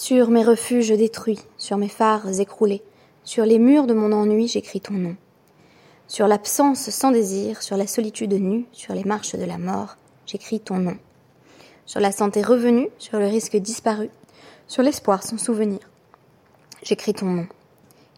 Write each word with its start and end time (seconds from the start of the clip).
Sur 0.00 0.30
mes 0.30 0.42
refuges 0.42 0.96
détruits, 0.96 1.42
sur 1.58 1.76
mes 1.76 1.90
phares 1.90 2.40
écroulés, 2.40 2.82
sur 3.22 3.44
les 3.44 3.58
murs 3.58 3.86
de 3.86 3.92
mon 3.92 4.12
ennui, 4.12 4.48
j'écris 4.48 4.80
ton 4.80 4.94
nom. 4.94 5.14
Sur 6.08 6.26
l'absence 6.26 6.88
sans 6.88 7.10
désir, 7.10 7.60
sur 7.60 7.76
la 7.76 7.86
solitude 7.86 8.32
nue, 8.32 8.64
sur 8.72 8.94
les 8.94 9.04
marches 9.04 9.36
de 9.36 9.44
la 9.44 9.58
mort, 9.58 9.98
j'écris 10.24 10.58
ton 10.58 10.78
nom. 10.78 10.96
Sur 11.84 12.00
la 12.00 12.12
santé 12.12 12.40
revenue, 12.40 12.88
sur 12.96 13.18
le 13.18 13.26
risque 13.26 13.58
disparu, 13.58 14.08
sur 14.68 14.82
l'espoir 14.82 15.22
sans 15.22 15.36
souvenir, 15.36 15.80
j'écris 16.82 17.12
ton 17.12 17.26
nom. 17.26 17.46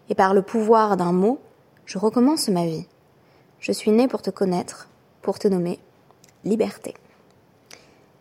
Et 0.09 0.15
par 0.15 0.33
le 0.33 0.41
pouvoir 0.41 0.95
d'un 0.95 1.11
mot, 1.11 1.37
je 1.85 1.97
recommence 1.97 2.47
ma 2.47 2.65
vie. 2.65 2.87
Je 3.59 3.73
suis 3.73 3.91
né 3.91 4.07
pour 4.07 4.21
te 4.21 4.29
connaître, 4.29 4.87
pour 5.21 5.37
te 5.37 5.49
nommer 5.49 5.79
liberté. 6.45 6.93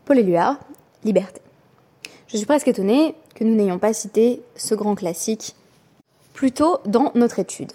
Paul 0.04 0.18
Éluard, 0.18 0.58
liberté. 1.04 1.41
Je 2.32 2.38
suis 2.38 2.46
presque 2.46 2.68
étonnée 2.68 3.14
que 3.34 3.44
nous 3.44 3.54
n'ayons 3.54 3.78
pas 3.78 3.92
cité 3.92 4.40
ce 4.56 4.74
grand 4.74 4.94
classique 4.94 5.54
plus 6.32 6.50
tôt 6.50 6.78
dans 6.86 7.12
notre 7.14 7.40
étude. 7.40 7.72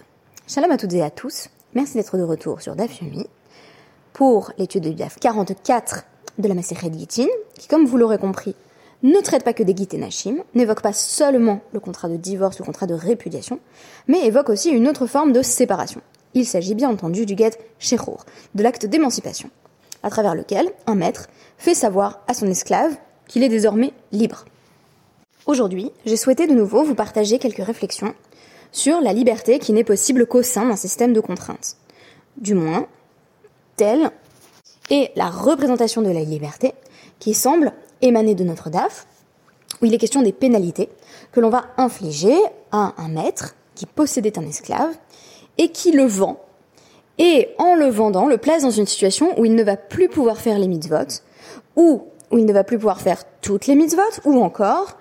Shalom 0.47 0.71
à 0.71 0.77
toutes 0.77 0.93
et 0.93 1.03
à 1.03 1.11
tous. 1.11 1.49
Merci 1.75 1.93
d'être 1.93 2.17
de 2.17 2.23
retour 2.23 2.59
sur 2.59 2.75
DAF 2.75 3.02
pour 4.13 4.52
l'étude 4.57 4.81
de 4.81 4.89
DAF 4.93 5.20
44 5.20 6.05
de 6.39 6.47
la 6.47 6.55
Maseret 6.55 6.91
Gittin, 6.91 7.27
qui, 7.53 7.67
comme 7.67 7.85
vous 7.85 7.97
l'aurez 7.97 8.17
compris, 8.17 8.55
ne 9.03 9.21
traite 9.21 9.43
pas 9.43 9.53
que 9.53 9.61
des 9.61 9.77
Git 9.77 9.89
et 9.91 9.99
Nashim, 9.99 10.38
n'évoque 10.55 10.81
pas 10.81 10.94
seulement 10.94 11.61
le 11.71 11.80
contrat 11.80 12.09
de 12.09 12.17
divorce, 12.17 12.58
le 12.58 12.66
contrat 12.66 12.88
de 12.88 12.95
répudiation, 12.95 13.59
mais 14.08 14.25
évoque 14.25 14.49
aussi 14.49 14.71
une 14.71 14.88
autre 14.88 15.05
forme 15.05 15.33
de 15.33 15.44
séparation. 15.44 16.02
Il 16.33 16.47
s'agit 16.47 16.73
bien 16.73 16.89
entendu 16.89 17.27
du 17.27 17.38
get 17.38 17.59
Shechor, 17.77 18.25
de 18.55 18.63
l'acte 18.63 18.88
d'émancipation, 18.88 19.52
à 20.02 20.09
travers 20.09 20.33
lequel 20.33 20.67
un 20.88 20.95
maître 20.95 21.27
fait 21.59 21.75
savoir 21.75 22.21
à 22.27 22.33
son 22.33 22.47
esclave 22.47 22.97
qu'il 23.27 23.44
est 23.44 23.49
désormais 23.49 23.94
libre. 24.12 24.45
Aujourd'hui, 25.45 25.91
j'ai 26.05 26.17
souhaité 26.17 26.48
de 26.48 26.54
nouveau 26.54 26.84
vous 26.84 26.95
partager 26.95 27.40
quelques 27.40 27.63
réflexions 27.63 28.13
sur 28.72 29.00
la 29.02 29.14
liberté 29.14 29.59
qui 29.59 29.73
n'est 29.73 29.84
possible 29.84 30.25
qu'au 30.25 30.44
sein 30.44 30.67
d'un 30.67 30.75
système 30.75 31.14
de 31.14 31.22
contraintes. 31.22 31.78
Du 32.38 32.53
moins, 32.53 32.88
telle 33.75 34.11
est 34.89 35.11
la 35.16 35.30
représentation 35.30 36.02
de 36.02 36.09
la 36.09 36.22
liberté 36.22 36.73
qui 37.19 37.34
semble 37.34 37.73
émaner 38.02 38.36
de 38.36 38.44
notre 38.44 38.69
DAF, 38.69 39.08
où 39.81 39.86
il 39.86 39.94
est 39.94 39.97
question 39.97 40.22
des 40.22 40.34
pénalités 40.34 40.89
que 41.31 41.39
l'on 41.39 41.50
va 41.50 41.66
infliger 41.78 42.36
à 42.72 42.94
un 42.97 43.08
maître 43.08 43.56
qui 43.75 43.86
possédait 43.86 44.38
un 44.38 44.45
esclave 44.45 44.95
et 45.58 45.69
qui 45.69 45.91
le 45.91 46.06
vend, 46.06 46.39
et 47.17 47.50
en 47.58 47.75
le 47.75 47.88
vendant, 47.88 48.28
le 48.28 48.38
place 48.38 48.64
dans 48.64 48.72
une 48.72 48.86
situation 48.86 49.39
où 49.39 49.45
il 49.45 49.56
ne 49.56 49.64
va 49.64 49.75
plus 49.75 50.09
pouvoir 50.09 50.38
faire 50.38 50.59
les 50.59 50.67
mitzvot, 50.67 51.22
ou 51.75 52.03
où 52.31 52.38
il 52.38 52.45
ne 52.45 52.53
va 52.53 52.64
plus 52.64 52.78
pouvoir 52.78 53.02
faire 53.02 53.23
toutes 53.42 53.67
les 53.67 53.75
mitzvot, 53.75 54.02
ou 54.25 54.42
encore 54.42 54.97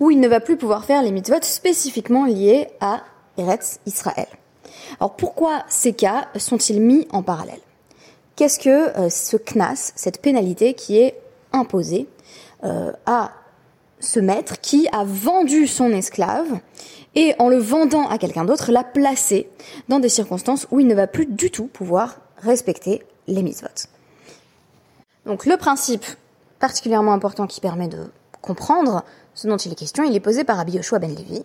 où 0.00 0.10
il 0.10 0.20
ne 0.20 0.28
va 0.28 0.40
plus 0.40 0.56
pouvoir 0.56 0.84
faire 0.84 1.02
les 1.02 1.12
mitzvot 1.12 1.42
spécifiquement 1.42 2.24
liés 2.26 2.68
à 2.80 3.02
Eretz 3.38 3.78
Israël. 3.86 4.26
Alors 4.98 5.16
pourquoi 5.16 5.62
ces 5.68 5.92
cas 5.92 6.28
sont-ils 6.36 6.80
mis 6.80 7.06
en 7.10 7.22
parallèle? 7.22 7.60
Qu'est-ce 8.36 8.58
que 8.58 8.98
euh, 8.98 9.08
ce 9.08 9.36
knas, 9.36 9.92
cette 9.94 10.20
pénalité 10.20 10.74
qui 10.74 10.98
est 10.98 11.20
imposée 11.52 12.08
euh, 12.64 12.92
à 13.06 13.32
ce 14.00 14.18
maître 14.20 14.60
qui 14.60 14.88
a 14.92 15.04
vendu 15.04 15.66
son 15.66 15.92
esclave 15.92 16.58
et 17.14 17.34
en 17.38 17.48
le 17.48 17.58
vendant 17.58 18.08
à 18.08 18.18
quelqu'un 18.18 18.44
d'autre 18.44 18.72
l'a 18.72 18.82
placé 18.82 19.48
dans 19.88 20.00
des 20.00 20.08
circonstances 20.08 20.66
où 20.70 20.80
il 20.80 20.86
ne 20.88 20.94
va 20.94 21.06
plus 21.06 21.26
du 21.26 21.50
tout 21.50 21.66
pouvoir 21.66 22.16
respecter 22.38 23.02
les 23.28 23.42
mitzvot? 23.42 23.93
Donc 25.26 25.46
le 25.46 25.56
principe 25.56 26.04
particulièrement 26.58 27.12
important 27.12 27.46
qui 27.46 27.60
permet 27.60 27.88
de 27.88 28.10
comprendre 28.40 29.04
ce 29.34 29.48
dont 29.48 29.56
il 29.56 29.72
est 29.72 29.76
question, 29.76 30.04
il 30.04 30.14
est 30.14 30.20
posé 30.20 30.44
par 30.44 30.56
Rabbi 30.56 30.72
Yoshua 30.72 30.98
ben 30.98 31.14
Levi. 31.14 31.44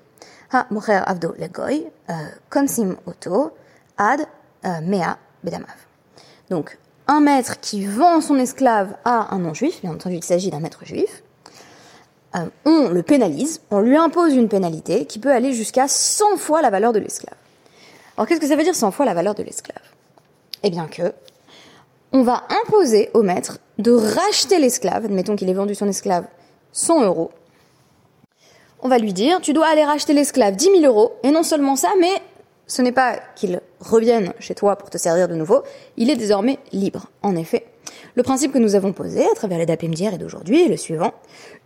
Ha 0.52 0.66
mocher 0.72 1.02
avdo 1.06 1.36
legoy, 1.38 1.86
euh, 2.10 2.14
konsim 2.50 2.96
oto, 3.06 3.52
ad 3.98 4.22
euh, 4.66 4.82
mea 4.82 5.18
bedamav. 5.44 5.76
Donc, 6.50 6.80
un 7.08 7.20
maître 7.20 7.60
qui 7.60 7.86
vend 7.86 8.20
son 8.20 8.38
esclave 8.38 8.95
à 9.06 9.34
un 9.34 9.39
non-juif, 9.39 9.82
bien 9.82 9.92
entendu 9.92 10.16
il 10.16 10.23
s'agit 10.23 10.50
d'un 10.50 10.60
maître 10.60 10.86
juif, 10.86 11.23
euh, 12.36 12.45
on 12.66 12.89
le 12.89 13.04
pénalise, 13.04 13.62
on 13.70 13.80
lui 13.80 13.95
impose 13.95 14.34
une 14.34 14.50
pénalité 14.50 15.06
qui 15.06 15.20
peut 15.20 15.32
aller 15.32 15.54
jusqu'à 15.54 15.88
100 15.88 16.38
fois 16.38 16.62
la 16.62 16.70
valeur 16.70 16.94
de 16.94 17.00
l'esclave. 17.00 17.38
Alors 18.18 18.28
qu'est-ce 18.28 18.39
que 18.39 18.48
ça 18.48 18.56
veut 18.56 18.64
dire 18.64 18.76
100 18.76 18.92
fois 18.92 19.06
la 19.06 19.14
valeur 19.14 19.36
de 19.36 19.44
l'esclave? 19.44 19.84
Eh 20.64 20.70
bien 20.70 20.88
que 20.88 21.14
on 22.12 22.23
va 22.23 22.44
imposer 22.64 23.12
au 23.14 23.22
maître 23.22 23.60
de 23.80 23.92
racheter 23.92 24.60
l'esclave, 24.60 25.06
admettons 25.06 25.36
qu'il 25.36 25.50
ait 25.50 25.54
vendu 25.54 25.73
son 25.73 25.88
esclave 25.88 26.26
100 26.73 27.06
euros, 27.06 27.32
on 28.82 28.88
va 28.88 28.98
lui 28.98 29.14
dire, 29.14 29.42
tu 29.42 29.54
dois 29.54 29.67
aller 29.67 29.84
racheter 29.84 30.14
l'esclave 30.14 30.56
10 30.56 30.82
000 30.82 30.84
euros, 30.84 31.14
et 31.23 31.32
non 31.32 31.44
seulement 31.44 31.76
ça, 31.76 31.89
mais 32.00 32.12
ce 32.68 32.82
n'est 32.82 32.92
pas 32.92 33.18
qu'il 33.36 33.62
revienne 33.80 34.34
chez 34.39 34.54
toi 34.54 34.76
pour 34.76 34.89
te 34.89 34.98
servir 34.98 35.28
de 35.28 35.36
nouveau, 35.36 35.64
il 35.98 36.10
est 36.10 36.16
désormais 36.16 36.60
libre. 36.72 37.08
En 37.23 37.36
effet, 37.36 37.66
le 38.16 38.23
principe 38.23 38.54
que 38.54 38.60
nous 38.60 38.76
avons 38.76 38.94
posé 38.94 39.26
à 39.26 39.34
travers 39.36 39.58
les 39.58 39.66
DAPM 39.66 39.94
d'hier 39.94 40.14
et 40.14 40.18
d'aujourd'hui 40.18 40.66
est 40.66 40.70
le 40.70 40.78
suivant. 40.78 41.14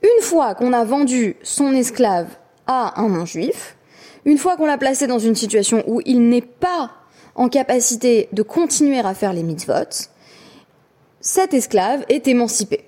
Une 0.01 0.23
fois 0.23 0.55
qu'on 0.55 0.71
a 0.71 0.85
vendu 0.85 1.35
son 1.43 1.73
esclave 1.73 2.27
à 2.67 3.01
un 3.01 3.09
non-juif, 3.09 3.75
une 4.25 4.37
fois 4.37 4.55
qu'on 4.55 4.65
l'a 4.65 4.77
placé 4.77 5.07
dans 5.07 5.19
une 5.19 5.35
situation 5.35 5.83
où 5.87 6.01
il 6.05 6.29
n'est 6.29 6.41
pas 6.41 6.91
en 7.35 7.49
capacité 7.49 8.29
de 8.31 8.43
continuer 8.43 8.99
à 8.99 9.13
faire 9.13 9.33
les 9.33 9.43
mitzvot, 9.43 10.09
cet 11.25 11.53
esclave 11.53 12.03
est 12.09 12.27
émancipé 12.27 12.83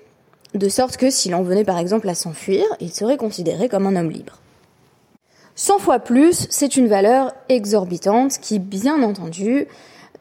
de 0.54 0.68
sorte 0.68 0.98
que 0.98 1.08
s'il 1.08 1.34
en 1.34 1.42
venait 1.42 1.64
par 1.64 1.78
exemple 1.78 2.06
à 2.06 2.14
s'enfuir, 2.14 2.64
il 2.80 2.92
serait 2.92 3.16
considéré 3.16 3.70
comme 3.70 3.86
un 3.86 3.96
homme 3.96 4.10
libre. 4.10 4.40
100 5.54 5.78
fois 5.78 5.98
plus, 6.00 6.46
c'est 6.50 6.76
une 6.76 6.86
valeur 6.86 7.32
exorbitante 7.48 8.38
qui, 8.38 8.58
bien 8.58 9.02
entendu, 9.02 9.66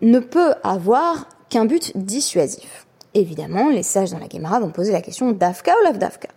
ne 0.01 0.19
peut 0.19 0.53
avoir 0.63 1.27
qu'un 1.49 1.65
but 1.65 1.91
dissuasif. 1.95 2.87
Évidemment, 3.13 3.69
les 3.69 3.83
sages 3.83 4.11
dans 4.11 4.19
la 4.19 4.29
Gemara 4.29 4.61
vont 4.61 4.71
poser 4.71 4.93
la 4.93 5.01
question 5.01 5.33
d'Afka 5.33 5.73
ou 5.81 5.83
l'Avdafka. 5.83 6.29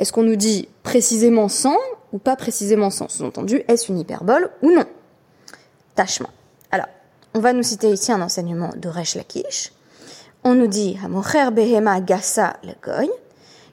Est-ce 0.00 0.12
qu'on 0.12 0.24
nous 0.24 0.36
dit 0.36 0.68
précisément 0.82 1.48
100 1.48 1.76
ou 2.12 2.18
pas 2.18 2.34
précisément 2.34 2.90
100 2.90 3.10
Sous-entendu, 3.10 3.62
est-ce 3.68 3.92
une 3.92 4.00
hyperbole 4.00 4.50
ou 4.62 4.72
non? 4.72 4.84
Tâchement. 5.94 6.30
Alors, 6.72 6.88
on 7.34 7.38
va 7.38 7.52
nous 7.52 7.62
citer 7.62 7.88
ici 7.88 8.10
un 8.10 8.20
enseignement 8.20 8.70
de 8.76 8.88
Resh 8.88 9.14
Lakish. 9.14 9.73
On 10.44 10.54
nous 10.54 10.66
dit 10.66 10.98
Hamocher 11.02 11.50
behema 11.50 12.00
gassa 12.00 12.56
le 12.62 12.72
goy 12.82 13.10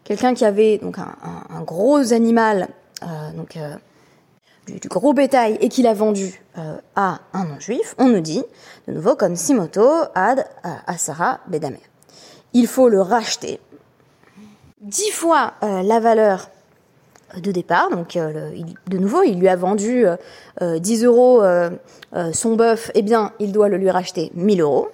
quelqu'un 0.04 0.34
qui 0.34 0.46
avait 0.46 0.78
donc 0.78 0.98
un, 0.98 1.62
gros 1.62 2.12
animal, 2.12 2.68
euh, 3.04 3.08
euh, 3.58 3.76
du, 4.68 4.88
gros 4.90 5.14
bétail, 5.14 5.58
et 5.62 5.70
qui 5.70 5.84
l'a 5.84 5.94
vendu 5.94 6.42
euh, 6.58 6.76
à 6.96 7.20
un 7.34 7.46
non-juif, 7.46 7.96
on 7.98 8.09
nous 8.09 8.20
dit, 8.20 8.44
de 8.88 8.94
nouveau, 8.94 9.16
comme 9.16 9.36
Simoto 9.36 9.88
ad 10.14 10.46
Asara 10.86 11.40
Bedamer. 11.48 11.80
Il 12.54 12.68
faut 12.68 12.90
le 12.90 13.02
racheter 13.02 13.59
dix 14.82 15.12
fois 15.12 15.53
la 15.62 16.00
valeur 16.02 16.50
de 17.38 17.52
départ. 17.53 17.90
Donc, 17.90 18.18
de 18.18 18.98
nouveau, 18.98 19.24
il 19.24 19.40
lui 19.40 19.48
a 19.48 19.56
vendu 19.56 20.06
10 20.59 21.06
euros 21.06 21.42
son 22.34 22.56
bœuf, 22.58 22.92
eh 22.94 23.02
bien, 23.02 23.32
il 23.40 23.53
doit 23.53 23.70
le 23.70 23.78
lui 23.78 23.90
racheter 23.90 24.32
1000 24.34 24.59
euros. 24.59 24.90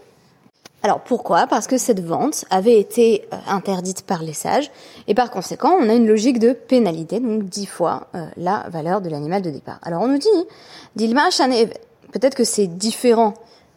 Alors 0.84 1.02
pourquoi? 1.02 1.48
Parce 1.48 1.68
que 1.68 1.78
cette 1.78 2.00
vente 2.00 2.46
avait 2.50 2.80
été 2.80 3.28
euh, 3.34 3.38
interdite 3.48 4.04
par 4.04 4.22
les 4.22 4.34
sages 4.34 4.72
et 5.08 5.16
par 5.16 5.32
conséquent 5.32 5.76
on 5.80 5.90
a 5.90 5.94
une 5.94 6.08
logique 6.08 6.40
de 6.40 6.54
pénalité, 6.54 7.20
donc 7.20 7.44
dix 7.44 7.66
fois 7.66 8.08
euh, 8.16 8.26
la 8.38 8.66
valeur 8.70 9.02
de 9.02 9.10
l'animal 9.10 9.42
de 9.42 9.50
départ. 9.50 9.80
Alors 9.82 10.04
on 10.04 10.08
nous 10.08 10.20
dit, 10.20 10.28
Dilma 10.96 11.30
peut-être 12.12 12.36
que 12.36 12.44
c'est 12.44 12.68
différent 12.68 13.34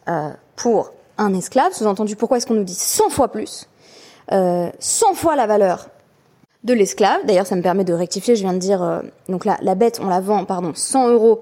euh, 0.07 0.29
pour 0.55 0.91
un 1.17 1.33
esclave, 1.33 1.73
sous-entendu 1.73 2.15
pourquoi 2.15 2.37
est-ce 2.37 2.47
qu'on 2.47 2.53
nous 2.53 2.63
dit 2.63 2.75
100 2.75 3.09
fois 3.09 3.29
plus, 3.29 3.67
100 4.29 5.13
fois 5.13 5.35
la 5.35 5.45
valeur 5.45 5.89
de 6.63 6.73
l'esclave, 6.73 7.25
d'ailleurs 7.25 7.45
ça 7.45 7.55
me 7.55 7.61
permet 7.61 7.83
de 7.83 7.93
rectifier, 7.93 8.35
je 8.35 8.43
viens 8.43 8.53
de 8.53 8.59
dire, 8.59 9.01
donc 9.27 9.43
là 9.45 9.57
la 9.61 9.75
bête 9.75 9.99
on 10.01 10.07
la 10.07 10.21
vend, 10.21 10.45
pardon, 10.45 10.71
100 10.73 11.09
euros 11.09 11.41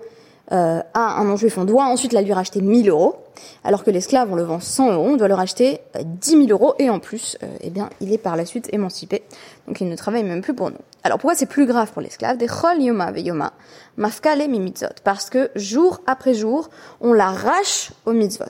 euh, 0.51 0.81
à 0.93 1.19
un 1.19 1.25
non-juif, 1.25 1.57
on 1.57 1.65
doit 1.65 1.85
ensuite 1.85 2.13
la 2.13 2.21
lui 2.21 2.33
racheter 2.33 2.61
1000 2.61 2.89
euros, 2.89 3.17
alors 3.63 3.83
que 3.83 3.91
l'esclave, 3.91 4.31
on 4.31 4.35
le 4.35 4.43
vend 4.43 4.59
100 4.59 4.93
euros, 4.93 5.07
on 5.09 5.17
doit 5.17 5.27
le 5.27 5.35
racheter 5.35 5.79
10 6.03 6.35
euh, 6.35 6.47
000 6.47 6.51
euros, 6.51 6.73
et 6.79 6.89
en 6.89 6.99
plus, 6.99 7.37
euh, 7.43 7.47
eh 7.61 7.69
bien, 7.69 7.89
il 8.01 8.11
est 8.11 8.17
par 8.17 8.35
la 8.35 8.45
suite 8.45 8.67
émancipé, 8.73 9.23
donc 9.67 9.79
il 9.79 9.87
ne 9.87 9.95
travaille 9.95 10.23
même 10.23 10.41
plus 10.41 10.55
pour 10.55 10.71
nous. 10.71 10.77
Alors 11.03 11.19
pourquoi 11.19 11.35
c'est 11.35 11.45
plus 11.45 11.65
grave 11.65 11.91
pour 11.91 12.01
l'esclave? 12.01 12.37
Des 12.37 12.47
chol 12.47 12.81
yoma 12.81 13.11
yoma, 13.11 13.53
mafkale 13.97 14.47
mimitzot, 14.47 14.87
parce 15.03 15.29
que 15.29 15.51
jour 15.55 16.01
après 16.07 16.33
jour, 16.33 16.69
on 16.99 17.13
l'arrache 17.13 17.91
au 18.05 18.13
mitzvot. 18.13 18.45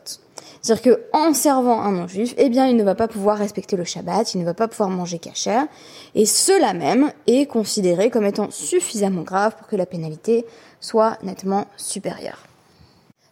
C'est-à-dire 0.62 0.84
que 0.84 1.02
en 1.14 1.34
servant 1.34 1.82
un 1.82 1.92
non-juif, 1.92 2.34
eh 2.38 2.50
bien, 2.50 2.68
il 2.68 2.76
ne 2.76 2.84
va 2.84 2.96
pas 2.96 3.08
pouvoir 3.08 3.38
respecter 3.38 3.78
le 3.78 3.84
Shabbat, 3.84 4.34
il 4.34 4.42
ne 4.42 4.46
va 4.46 4.54
pas 4.54 4.68
pouvoir 4.68 4.90
manger 4.90 5.20
kasher, 5.20 5.62
et 6.16 6.26
cela 6.26 6.74
même 6.74 7.12
est 7.28 7.46
considéré 7.46 8.10
comme 8.10 8.26
étant 8.26 8.52
suffisamment 8.52 9.22
grave 9.22 9.56
pour 9.58 9.68
que 9.68 9.76
la 9.76 9.86
pénalité 9.86 10.46
soit 10.82 11.18
nettement 11.24 11.66
supérieure. 11.78 12.44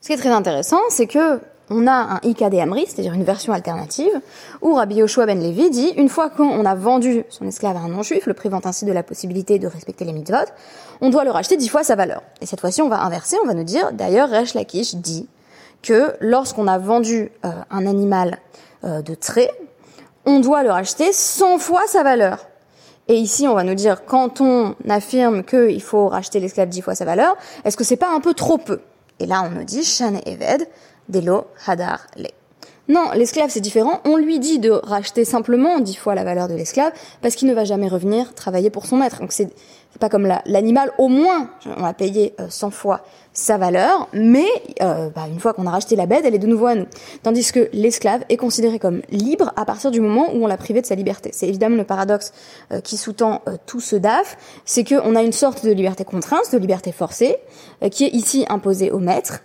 Ce 0.02 0.08
qui 0.08 0.14
est 0.14 0.18
très 0.18 0.30
intéressant, 0.30 0.80
c'est 0.90 1.08
que 1.08 1.42
on 1.70 1.86
a 1.86 1.92
un 1.92 2.20
Ikade 2.24 2.56
Amri, 2.56 2.86
c'est-à-dire 2.88 3.14
une 3.14 3.26
version 3.26 3.52
alternative, 3.52 4.22
où 4.62 4.74
Rabbi 4.74 4.96
Yoshua 4.96 5.26
ben 5.26 5.42
Levi 5.42 5.70
dit, 5.70 5.90
une 5.98 6.08
fois 6.08 6.30
qu'on 6.30 6.64
a 6.64 6.76
vendu 6.76 7.26
son 7.30 7.46
esclave 7.46 7.76
à 7.76 7.82
un 7.82 7.90
non-juif, 7.90 8.26
le 8.26 8.34
privant 8.34 8.62
ainsi 8.64 8.86
de 8.86 8.94
la 8.94 9.04
possibilité 9.04 9.60
de 9.60 9.68
respecter 9.68 10.06
les 10.06 10.14
mitzvot, 10.14 10.50
on 11.02 11.10
doit 11.10 11.26
le 11.26 11.32
racheter 11.32 11.58
dix 11.58 11.68
fois 11.68 11.84
sa 11.84 11.96
valeur. 11.96 12.24
Et 12.42 12.46
cette 12.46 12.62
fois-ci, 12.62 12.82
on 12.82 12.88
va 12.88 13.02
inverser, 13.02 13.36
on 13.44 13.48
va 13.48 13.54
nous 13.54 13.66
dire, 13.66 13.92
d'ailleurs, 13.92 14.30
Resh 14.30 14.54
Lakish 14.54 14.96
dit 14.96 15.28
que 15.82 16.16
lorsqu'on 16.20 16.68
a 16.68 16.78
vendu 16.78 17.32
euh, 17.46 17.50
un 17.70 17.86
animal 17.86 18.40
euh, 18.84 19.02
de 19.02 19.16
trait, 19.16 19.52
on 20.26 20.40
doit 20.40 20.64
le 20.64 20.72
racheter 20.72 21.14
100 21.14 21.60
fois 21.60 21.88
sa 21.88 22.04
valeur. 22.04 22.48
Et 23.08 23.16
ici, 23.16 23.48
on 23.48 23.54
va 23.54 23.64
nous 23.64 23.76
dire, 23.76 24.06
quand 24.06 24.42
on 24.42 24.76
affirme 24.90 25.44
qu'il 25.44 25.82
faut 25.82 26.10
racheter 26.10 26.40
l'esclave 26.40 26.68
dix 26.68 26.82
fois 26.82 26.94
sa 26.94 27.06
valeur, 27.06 27.38
est-ce 27.64 27.78
que 27.78 27.86
c'est 27.86 27.96
pas 27.96 28.14
un 28.14 28.20
peu 28.20 28.34
trop 28.34 28.58
peu? 28.58 28.82
Et 29.20 29.26
là, 29.26 29.44
on 29.46 29.50
nous 29.50 29.64
dit, 29.64 29.84
Shan 29.84 30.16
Eved, 30.26 30.68
Delo 31.08 31.46
Hadar 31.66 32.08
Le. 32.18 32.28
Non, 32.90 33.12
l'esclave 33.14 33.50
c'est 33.50 33.62
différent. 33.62 34.00
On 34.06 34.16
lui 34.16 34.40
dit 34.40 34.60
de 34.60 34.72
racheter 34.72 35.26
simplement 35.26 35.80
dix 35.80 35.96
fois 35.96 36.16
la 36.16 36.24
valeur 36.24 36.48
de 36.48 36.54
l'esclave 36.54 36.94
parce 37.22 37.36
qu'il 37.36 37.50
ne 37.50 37.54
va 37.54 37.66
jamais 37.66 37.90
revenir 37.90 38.34
travailler 38.34 38.70
pour 38.70 38.86
son 38.86 38.96
maître. 38.96 39.20
Donc 39.20 39.34
c'est 39.34 39.50
pas 39.98 40.10
comme 40.10 40.28
l'animal. 40.46 40.92
Au 40.98 41.08
moins, 41.08 41.50
on 41.66 41.82
va 41.82 41.94
payer 41.94 42.36
100 42.50 42.72
fois 42.72 43.02
sa 43.38 43.58
valeur, 43.58 44.10
mais 44.14 44.48
euh, 44.82 45.10
bah, 45.10 45.26
une 45.32 45.40
fois 45.40 45.54
qu'on 45.54 45.68
a 45.68 45.70
racheté 45.70 45.96
la 45.96 46.08
bête, 46.08 46.24
elle 46.26 46.34
est 46.34 46.40
de 46.40 46.48
nouveau 46.48 46.66
à 46.66 46.76
nous. 46.76 46.88
Tandis 47.22 47.52
que 47.52 47.70
l'esclave 47.72 48.24
est 48.30 48.38
considéré 48.38 48.80
comme 48.80 49.02
libre 49.10 49.54
à 49.56 49.64
partir 49.64 49.92
du 49.92 50.02
moment 50.02 50.30
où 50.34 50.44
on 50.44 50.48
l'a 50.48 50.58
privé 50.58 50.82
de 50.82 50.88
sa 50.88 50.96
liberté. 50.96 51.30
C'est 51.34 51.48
évidemment 51.48 51.76
le 51.76 51.84
paradoxe 51.84 52.34
euh, 52.72 52.82
qui 52.82 52.98
sous-tend 52.98 53.44
euh, 53.48 53.58
tout 53.68 53.80
ce 53.80 53.96
DAF, 53.96 54.38
c'est 54.66 54.84
qu'on 54.84 55.16
a 55.16 55.22
une 55.22 55.32
sorte 55.32 55.64
de 55.64 55.72
liberté 55.72 56.04
contrainte, 56.04 56.52
de 56.52 56.58
liberté 56.58 56.92
forcée, 56.92 57.38
qui 57.92 58.06
est 58.06 58.14
ici 58.14 58.46
imposée 58.50 58.90
au 58.90 58.98
maître, 58.98 59.42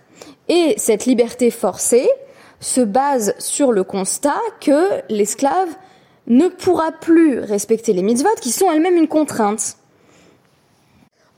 et 0.49 0.73
cette 0.77 1.05
liberté 1.05 1.51
forcée 1.51 2.09
se 2.59 2.81
base 2.81 3.35
sur 3.37 3.71
le 3.71 3.83
constat 3.83 4.41
que 4.59 5.01
l'esclave 5.09 5.69
ne 6.27 6.47
pourra 6.47 6.91
plus 6.91 7.39
respecter 7.39 7.93
les 7.93 8.01
mitzvot 8.01 8.29
qui 8.41 8.51
sont 8.51 8.71
elles-mêmes 8.71 8.97
une 8.97 9.07
contrainte. 9.07 9.77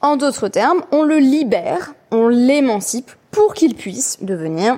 En 0.01 0.17
d'autres 0.17 0.47
termes, 0.47 0.83
on 0.91 1.03
le 1.03 1.17
libère, 1.17 1.93
on 2.11 2.27
l'émancipe 2.27 3.11
pour 3.31 3.53
qu'il 3.53 3.75
puisse 3.75 4.17
devenir 4.21 4.77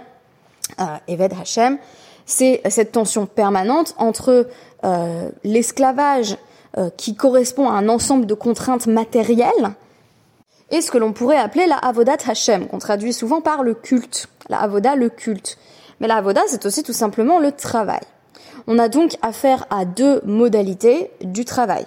euh, 0.79 0.83
Eved 1.07 1.33
Hashem. 1.39 1.77
C'est 2.25 2.61
cette 2.69 2.91
tension 2.91 3.25
permanente 3.25 3.93
entre 3.97 4.47
euh, 4.83 5.29
l'esclavage 5.43 6.37
euh, 6.77 6.89
qui 6.95 7.15
correspond 7.15 7.69
à 7.69 7.73
un 7.73 7.89
ensemble 7.89 8.25
de 8.25 8.33
contraintes 8.33 8.87
matérielles 8.87 9.73
et 10.69 10.81
ce 10.81 10.91
que 10.91 10.97
l'on 10.97 11.13
pourrait 11.13 11.37
appeler 11.37 11.65
la 11.65 11.77
avodat 11.77 12.17
Hashem, 12.27 12.67
qu'on 12.67 12.77
traduit 12.77 13.13
souvent 13.13 13.41
par 13.41 13.63
le 13.63 13.73
culte. 13.73 14.27
La 14.49 14.59
avoda, 14.59 14.95
le 14.95 15.09
culte. 15.09 15.57
Mais 15.99 16.07
la 16.07 16.17
avoda, 16.17 16.41
c'est 16.47 16.65
aussi 16.65 16.83
tout 16.83 16.93
simplement 16.93 17.39
le 17.39 17.51
travail. 17.51 18.01
On 18.67 18.77
a 18.79 18.89
donc 18.89 19.17
affaire 19.21 19.65
à 19.69 19.85
deux 19.85 20.21
modalités 20.25 21.11
du 21.21 21.45
travail. 21.45 21.85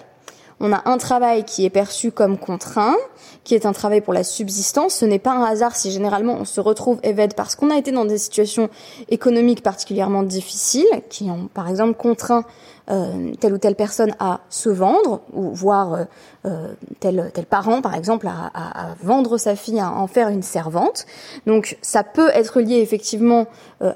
On 0.63 0.71
a 0.73 0.83
un 0.85 0.99
travail 0.99 1.43
qui 1.43 1.65
est 1.65 1.71
perçu 1.71 2.11
comme 2.11 2.37
contraint, 2.37 2.95
qui 3.43 3.55
est 3.55 3.65
un 3.65 3.73
travail 3.73 4.01
pour 4.01 4.13
la 4.13 4.23
subsistance. 4.23 4.93
Ce 4.93 5.05
n'est 5.05 5.17
pas 5.17 5.31
un 5.31 5.43
hasard 5.43 5.75
si 5.75 5.89
généralement 5.89 6.37
on 6.39 6.45
se 6.45 6.61
retrouve 6.61 6.99
évêque 7.01 7.35
parce 7.35 7.55
qu'on 7.55 7.71
a 7.71 7.77
été 7.77 7.91
dans 7.91 8.05
des 8.05 8.19
situations 8.19 8.69
économiques 9.09 9.63
particulièrement 9.63 10.21
difficiles, 10.21 10.85
qui 11.09 11.31
ont 11.31 11.49
par 11.51 11.67
exemple 11.67 11.95
contraint 11.95 12.45
euh, 12.89 13.31
telle 13.39 13.53
ou 13.53 13.57
telle 13.59 13.75
personne 13.75 14.13
à 14.19 14.41
se 14.49 14.69
vendre, 14.69 15.21
ou 15.33 15.51
voir 15.51 15.93
euh, 15.93 16.03
euh, 16.45 16.73
tel, 16.99 17.31
tel 17.33 17.45
parent, 17.45 17.81
par 17.81 17.95
exemple, 17.95 18.27
à, 18.27 18.95
vendre 19.03 19.37
sa 19.37 19.55
fille, 19.55 19.79
à 19.79 19.91
en 19.91 20.07
faire 20.07 20.29
une 20.29 20.41
servante. 20.41 21.05
Donc 21.45 21.77
ça 21.81 22.03
peut 22.03 22.29
être 22.33 22.59
lié 22.59 22.77
effectivement 22.77 23.45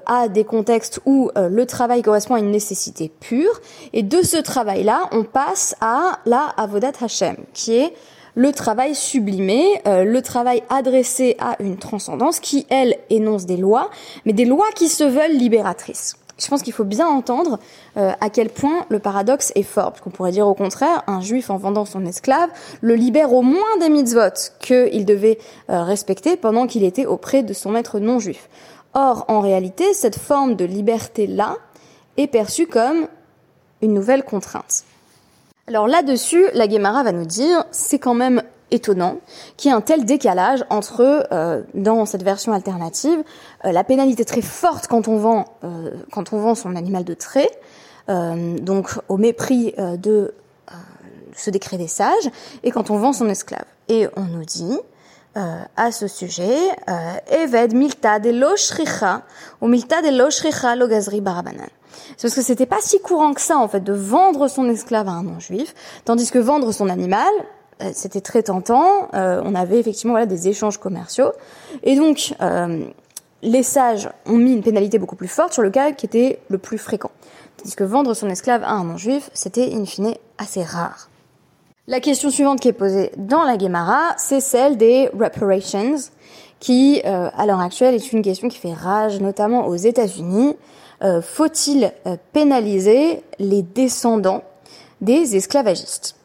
à 0.06 0.28
des 0.28 0.44
contextes 0.44 1.00
où 1.06 1.32
le 1.36 1.66
travail 1.66 2.02
correspond 2.02 2.36
à 2.36 2.40
une 2.40 2.52
nécessité 2.52 3.12
pure. 3.20 3.62
Et 3.94 4.04
de 4.04 4.22
ce 4.22 4.38
travail-là, 4.38 5.10
on 5.12 5.24
passe 5.24 5.76
à 5.82 6.20
la 6.26 6.54
avodat 6.58 6.92
Hashem, 7.02 7.36
qui 7.54 7.76
est 7.76 7.94
le 8.36 8.52
travail 8.52 8.96
sublimé, 8.96 9.82
le 9.86 10.20
travail 10.22 10.64
adressé 10.70 11.36
à 11.40 11.56
une 11.60 11.78
transcendance 11.78 12.40
qui, 12.40 12.66
elle, 12.70 12.96
énonce 13.10 13.46
des 13.46 13.58
lois, 13.58 13.90
mais 14.26 14.34
des 14.34 14.46
lois 14.46 14.70
qui 14.76 14.90
se 14.90 15.04
veulent 15.04 15.38
libératrices 15.38 16.16
je 16.38 16.48
pense 16.48 16.62
qu'il 16.62 16.74
faut 16.74 16.84
bien 16.84 17.08
entendre 17.08 17.60
euh, 17.98 18.12
à 18.20 18.30
quel 18.30 18.50
point 18.50 18.86
le 18.90 19.00
paradoxe 19.00 19.52
est 19.56 19.64
fort. 19.64 19.92
Parce 19.92 20.02
qu'on 20.02 20.10
pourrait 20.10 20.32
dire 20.32 20.48
au 20.48 20.54
contraire, 20.54 21.04
un 21.08 21.22
juif 21.22 21.50
en 21.50 21.58
vendant 21.58 21.86
son 21.86 22.06
esclave 22.06 22.50
le 22.82 22.96
libère 22.96 23.34
au 23.34 23.42
moins 23.42 23.78
des 23.80 23.90
mitzvot 23.90 24.52
qu'il 24.60 25.06
devait 25.06 25.40
euh, 25.70 25.84
respecter 25.84 26.36
pendant 26.36 26.68
qu'il 26.68 26.84
était 26.84 27.06
auprès 27.06 27.44
de 27.44 27.54
son 27.54 27.72
maître 27.72 28.00
non 28.00 28.20
juif. 28.20 28.50
Or, 28.94 29.26
en 29.28 29.42
réalité, 29.42 29.94
cette 29.94 30.18
forme 30.18 30.56
de 30.56 30.66
liberté-là 30.66 31.58
est 32.18 32.28
perçue 32.28 32.68
comme 32.68 33.08
une 33.82 33.94
nouvelle 33.94 34.24
contrainte. 34.24 34.84
Alors 35.68 35.88
là-dessus, 35.88 36.46
la 36.54 36.68
Guémara 36.68 37.04
va 37.04 37.12
nous 37.12 37.26
dire, 37.26 37.66
c'est 37.72 38.00
quand 38.00 38.14
même 38.14 38.44
étonnant 38.72 39.18
qu'il 39.58 39.70
y 39.70 39.74
ait 39.74 39.78
un 39.78 39.82
tel 39.82 40.06
décalage 40.06 40.66
entre, 40.70 41.28
euh, 41.32 41.62
dans 41.74 42.06
cette 42.06 42.24
version 42.24 42.54
alternative, 42.54 43.24
euh, 43.66 43.72
la 43.72 43.84
pénalité 43.84 44.26
très 44.26 44.42
forte 44.42 44.88
quand 44.88 45.08
on 45.08 45.18
vend, 45.18 45.46
euh, 45.64 45.92
quand 46.12 46.34
on 46.34 46.40
vend 46.40 46.56
son 46.56 46.76
animal 46.76 47.04
de 47.04 47.14
trait, 47.14 47.50
donc 48.08 48.92
au 49.10 49.18
mépris 49.18 49.74
de 49.98 50.36
ce 51.36 51.50
décret 51.50 51.80
des 51.80 51.88
sages, 51.88 52.30
et 52.62 52.70
quand 52.70 52.92
on 52.92 52.98
vend 53.00 53.14
son 53.14 53.28
esclave. 53.30 53.66
Et 53.90 54.08
on 54.16 54.26
nous 54.26 54.46
dit, 54.46 54.78
à 55.34 55.92
ce 55.92 56.08
sujet, 56.08 56.56
Eved 57.28 57.74
milta 57.74 58.20
de 58.20 58.30
lo 58.30 58.54
ou 59.60 59.68
milta 59.68 60.04
de 60.04 60.10
lo 60.16 60.30
lo 60.76 60.88
gazri 60.88 61.20
barabanan. 61.20 61.66
C'est 62.18 62.28
parce 62.28 62.36
que 62.36 62.42
c'était 62.44 62.68
pas 62.68 62.80
si 62.80 63.00
courant 63.00 63.34
que 63.34 63.42
ça, 63.42 63.58
en 63.58 63.68
fait, 63.68 63.84
de 63.84 63.94
vendre 63.94 64.48
son 64.48 64.70
esclave 64.70 65.08
à 65.08 65.12
un 65.12 65.24
non-juif, 65.24 65.74
tandis 66.06 66.30
que 66.30 66.40
vendre 66.40 66.72
son 66.72 66.90
animal, 66.90 67.34
euh, 67.40 67.46
c'était 67.94 68.22
très 68.22 68.44
tentant. 68.44 69.10
Euh, 69.14 69.42
on 69.44 69.56
avait 69.56 69.80
effectivement 69.80 70.14
voilà, 70.14 70.26
des 70.26 70.48
échanges 70.48 70.78
commerciaux. 70.78 71.32
Et 71.84 71.96
donc, 71.96 72.34
euh, 72.42 72.86
les 73.42 73.64
sages 73.64 74.10
ont 74.26 74.38
mis 74.38 74.54
une 74.54 74.64
pénalité 74.64 74.98
beaucoup 74.98 75.16
plus 75.16 75.28
forte 75.28 75.54
sur 75.54 75.62
le 75.62 75.70
cas 75.70 75.92
qui 75.92 76.06
était 76.06 76.40
le 76.50 76.58
plus 76.58 76.78
fréquent. 76.78 77.12
Tandis 77.58 77.76
que 77.76 77.84
vendre 77.84 78.14
son 78.14 78.30
esclave 78.30 78.64
à 78.64 78.72
un 78.72 78.84
non-juif, 78.84 79.30
c'était 79.34 79.74
in 79.74 79.86
fine 79.86 80.14
assez 80.38 80.64
rare. 80.64 81.10
La 81.88 82.00
question 82.00 82.30
suivante 82.30 82.60
qui 82.60 82.70
est 82.70 82.74
posée 82.74 83.12
dans 83.18 83.44
la 83.44 83.58
Gemara, 83.58 84.16
c'est 84.18 84.42
celle 84.42 84.78
des 84.78 85.10
reparations, 85.14 85.96
qui, 86.60 87.02
à 87.04 87.46
l'heure 87.46 87.60
actuelle, 87.60 87.94
est 87.94 88.12
une 88.12 88.24
question 88.24 88.48
qui 88.48 88.58
fait 88.58 88.74
rage, 88.74 89.20
notamment 89.20 89.68
aux 89.68 89.76
États-Unis. 89.76 90.56
Faut-il 91.22 91.94
pénaliser 92.34 93.22
les 93.38 93.62
descendants 93.62 94.44
des 95.02 95.36
esclavagistes? 95.36 96.16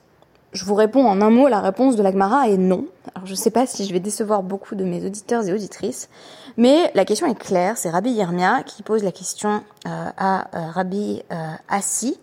Je 0.53 0.65
vous 0.65 0.75
réponds 0.75 1.07
en 1.07 1.21
un 1.21 1.31
mot, 1.31 1.49
la 1.49 1.61
réponse 1.61 1.97
de 1.97 2.03
l'Agmara 2.03 2.49
est 2.49 2.57
non. 2.57 2.87
Alors 3.15 3.27
je 3.27 3.33
ne 3.33 3.37
sais 3.37 3.51
pas 3.51 3.67
si 3.67 3.85
je 3.85 3.93
vais 3.93 4.01
décevoir 4.01 4.43
beaucoup 4.43 4.75
de 4.75 4.85
mes 4.85 5.05
auditeurs 5.05 5.47
et 5.47 5.53
auditrices, 5.53 6.09
mais 6.57 6.91
la 6.95 7.05
question 7.05 7.27
est 7.27 7.39
claire, 7.39 7.77
c'est 7.77 7.91
Rabbi 7.91 8.11
Yermia 8.11 8.63
qui 8.65 8.83
pose 8.83 9.05
la 9.05 9.13
question 9.13 9.63
euh, 9.87 10.09
à 10.17 10.49
euh, 10.57 10.71
Rabbi 10.71 11.23
euh, 11.31 11.35
Assi 11.69 12.19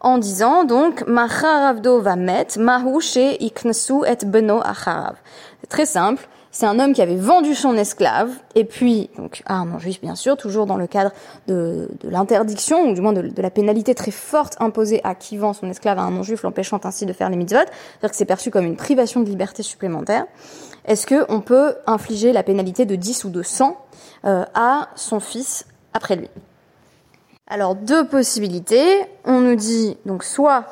en 0.00 0.18
disant 0.18 0.64
donc 0.64 1.06
Macharavdo 1.06 2.00
va 2.00 2.16
met 2.16 2.48
Mahu 2.58 2.98
iknesu 3.40 4.04
et 4.06 4.24
beno 4.26 4.60
acharav. 4.62 5.16
C'est 5.60 5.68
très 5.68 5.86
simple, 5.86 6.28
c'est 6.52 6.66
un 6.66 6.78
homme 6.78 6.92
qui 6.92 7.02
avait 7.02 7.16
vendu 7.16 7.54
son 7.54 7.76
esclave, 7.76 8.30
et 8.54 8.64
puis, 8.64 9.10
donc, 9.16 9.42
à 9.46 9.54
un 9.54 9.64
non-juif 9.64 10.00
bien 10.00 10.14
sûr, 10.14 10.36
toujours 10.36 10.66
dans 10.66 10.76
le 10.76 10.86
cadre 10.86 11.10
de, 11.48 11.88
de 12.00 12.08
l'interdiction, 12.08 12.90
ou 12.90 12.94
du 12.94 13.00
moins 13.00 13.14
de, 13.14 13.22
de, 13.22 13.42
la 13.42 13.50
pénalité 13.50 13.94
très 13.94 14.10
forte 14.10 14.56
imposée 14.60 15.00
à 15.02 15.14
qui 15.14 15.38
vend 15.38 15.54
son 15.54 15.68
esclave 15.70 15.98
à 15.98 16.02
un 16.02 16.10
non-juif, 16.10 16.42
l'empêchant 16.42 16.78
ainsi 16.84 17.06
de 17.06 17.12
faire 17.12 17.30
les 17.30 17.36
mitzvot, 17.36 17.58
c'est-à-dire 17.58 18.10
que 18.10 18.16
c'est 18.16 18.26
perçu 18.26 18.50
comme 18.50 18.66
une 18.66 18.76
privation 18.76 19.20
de 19.20 19.28
liberté 19.28 19.62
supplémentaire. 19.62 20.26
Est-ce 20.84 21.06
qu'on 21.06 21.40
peut 21.40 21.76
infliger 21.86 22.32
la 22.32 22.42
pénalité 22.42 22.84
de 22.84 22.96
10 22.96 23.24
ou 23.24 23.30
de 23.30 23.42
100 23.42 23.76
euh, 24.24 24.44
à 24.54 24.88
son 24.94 25.20
fils 25.20 25.66
après 25.94 26.16
lui? 26.16 26.28
Alors 27.46 27.74
deux 27.74 28.06
possibilités. 28.06 29.04
On 29.24 29.40
nous 29.40 29.56
dit 29.56 29.96
donc 30.06 30.24
soit 30.24 30.64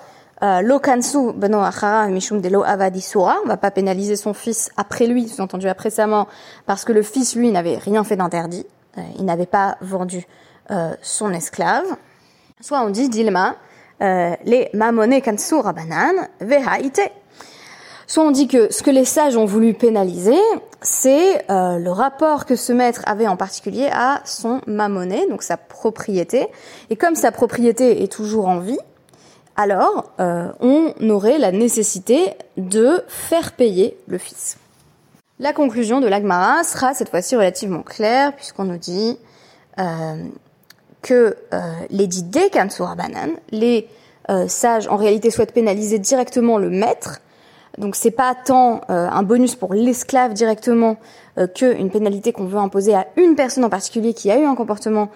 euh, 0.42 0.62
Lokansu 0.62 1.32
beno 1.35 1.61
achara 1.61 2.06
mishum 2.09 2.40
de 2.40 2.49
avadi 2.64 3.02
sura. 3.02 3.37
On 3.44 3.49
va 3.49 3.59
pas 3.59 3.70
pénaliser 3.70 4.16
son 4.16 4.32
fils 4.32 4.70
après 4.76 5.06
lui, 5.06 5.28
sous-entendu 5.28 5.68
après 5.68 5.90
sa 5.90 6.06
mort, 6.06 6.28
parce 6.66 6.85
que 6.85 6.92
le 6.92 7.02
fils 7.02 7.37
lui 7.37 7.50
n'avait 7.50 7.76
rien 7.76 8.04
fait 8.04 8.16
d'interdit. 8.16 8.66
Euh, 8.97 9.02
il 9.18 9.26
n'avait 9.26 9.47
pas 9.47 9.76
vendu 9.82 10.26
euh, 10.70 10.94
son 11.02 11.32
esclave. 11.32 11.85
Soit 12.61 12.80
on 12.82 12.90
dit 12.90 13.09
dilma 13.09 13.56
les 14.00 14.70
mamone 14.73 15.20
kansu 15.20 15.56
rabanan 15.56 16.14
vehaite. 16.40 17.12
Soit 18.06 18.25
on 18.25 18.30
dit 18.30 18.49
que 18.49 18.73
ce 18.73 18.82
que 18.82 18.90
les 18.90 19.04
sages 19.04 19.37
ont 19.37 19.44
voulu 19.44 19.75
pénaliser, 19.75 20.38
c'est 20.80 21.44
le 21.49 21.90
rapport 21.90 22.47
que 22.47 22.56
ce 22.56 22.73
maître 22.73 23.02
avait 23.04 23.28
en 23.28 23.37
particulier 23.37 23.90
à 23.92 24.23
son 24.25 24.62
mamoné, 24.66 25.26
donc 25.28 25.42
sa 25.42 25.59
propriété. 25.59 26.49
Et 26.88 26.97
comme 26.97 27.14
sa 27.14 27.30
propriété 27.30 28.02
est 28.02 28.11
toujours 28.11 28.49
en 28.49 28.59
vie, 28.59 28.78
alors 29.57 30.12
euh, 30.21 30.49
on 30.61 30.92
aurait 31.11 31.38
la 31.38 31.52
nécessité 31.52 32.33
de 32.57 33.02
faire 33.09 33.52
payer 33.52 33.97
le 34.07 34.19
fils. 34.19 34.57
La 35.38 35.52
conclusion 35.52 36.00
de 36.00 36.07
l'Agmara 36.07 36.64
sera 36.64 36.95
cette 36.95 37.09
fois-ci 37.09 37.37
relativement 37.37 37.83
claire 37.83 38.35
puisqu'on 38.35 38.64
nous 38.64 38.78
dit 38.78 39.19
que 41.00 41.35
les 41.88 42.07
dits 42.07 42.26
Banan, 42.28 43.30
les 43.50 43.88
sages 44.49 44.87
en 44.88 44.97
réalité 44.97 45.30
souhaitent 45.30 45.54
pénaliser 45.54 45.99
directement 45.99 46.59
le 46.59 46.69
maître, 46.69 47.21
donc 47.78 47.97
c'est 47.97 48.11
pas 48.11 48.35
tant 48.35 48.83
un 48.88 49.23
bonus 49.23 49.54
pour 49.54 49.73
l'esclave 49.73 50.35
directement 50.35 50.99
qu'une 51.54 51.90
pénalité 51.90 52.35
qu'on 52.35 52.45
veut 52.45 52.59
imposer 52.59 52.95
à 52.95 53.07
une 53.16 53.35
personne 53.35 53.64
en 53.64 53.71
particulier 53.71 54.12
qui 54.12 54.30
a 54.30 54.38
eu 54.38 54.45
un 54.45 54.54
comportement 54.54 55.09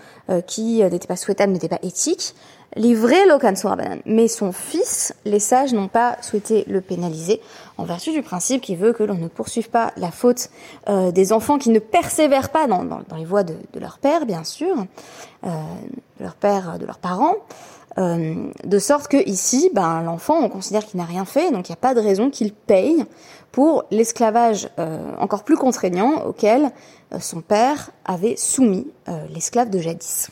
qui 0.46 0.82
n'était 0.82 1.06
pas 1.06 1.16
souhaitable, 1.16 1.52
n'était 1.52 1.68
pas 1.68 1.80
éthique, 1.82 2.34
livré 2.76 3.26
Lokan 3.26 3.54
Rabanan. 3.62 4.00
Mais 4.06 4.28
son 4.28 4.52
fils, 4.52 5.14
les 5.24 5.38
sages 5.38 5.72
n'ont 5.72 5.88
pas 5.88 6.16
souhaité 6.20 6.64
le 6.68 6.80
pénaliser 6.80 7.40
en 7.78 7.84
vertu 7.84 8.12
du 8.12 8.22
principe 8.22 8.62
qui 8.62 8.76
veut 8.76 8.92
que 8.92 9.02
l'on 9.02 9.14
ne 9.14 9.28
poursuive 9.28 9.70
pas 9.70 9.92
la 9.96 10.10
faute 10.10 10.50
euh, 10.88 11.10
des 11.10 11.32
enfants 11.32 11.58
qui 11.58 11.70
ne 11.70 11.78
persévèrent 11.78 12.50
pas 12.50 12.66
dans, 12.66 12.84
les 13.16 13.24
voies 13.24 13.44
de, 13.44 13.56
leur 13.78 13.98
père, 13.98 14.26
bien 14.26 14.44
sûr, 14.44 14.76
euh, 15.44 15.48
de 16.18 16.24
leur 16.24 16.34
père, 16.34 16.78
de 16.78 16.86
leurs 16.86 16.98
parents. 16.98 17.34
Euh, 17.96 18.48
de 18.64 18.78
sorte 18.80 19.06
que 19.06 19.28
ici, 19.28 19.70
ben, 19.72 20.02
l'enfant, 20.02 20.38
on 20.40 20.48
considère 20.48 20.84
qu'il 20.84 20.98
n'a 20.98 21.06
rien 21.06 21.24
fait, 21.24 21.52
donc 21.52 21.68
il 21.68 21.72
n'y 21.72 21.76
a 21.76 21.80
pas 21.80 21.94
de 21.94 22.00
raison 22.00 22.28
qu'il 22.28 22.52
paye 22.52 23.04
pour 23.52 23.84
l'esclavage 23.92 24.68
encore 25.20 25.44
plus 25.44 25.56
contraignant 25.56 26.24
auquel 26.26 26.72
son 27.20 27.40
père 27.40 27.90
avait 28.04 28.34
soumis 28.34 28.88
l'esclave 29.30 29.70
de 29.70 29.78
jadis. 29.78 30.28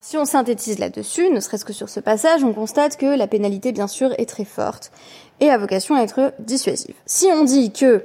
Si 0.00 0.16
on 0.16 0.24
synthétise 0.24 0.78
là-dessus, 0.78 1.28
ne 1.28 1.40
serait-ce 1.40 1.64
que 1.64 1.72
sur 1.72 1.88
ce 1.88 1.98
passage, 1.98 2.44
on 2.44 2.52
constate 2.52 2.96
que 2.96 3.06
la 3.06 3.26
pénalité, 3.26 3.72
bien 3.72 3.88
sûr, 3.88 4.14
est 4.18 4.28
très 4.28 4.44
forte 4.44 4.92
et 5.40 5.50
a 5.50 5.58
vocation 5.58 5.96
à 5.96 6.02
être 6.02 6.32
dissuasive. 6.38 6.94
Si 7.04 7.26
on 7.32 7.44
dit 7.44 7.72
que 7.72 8.04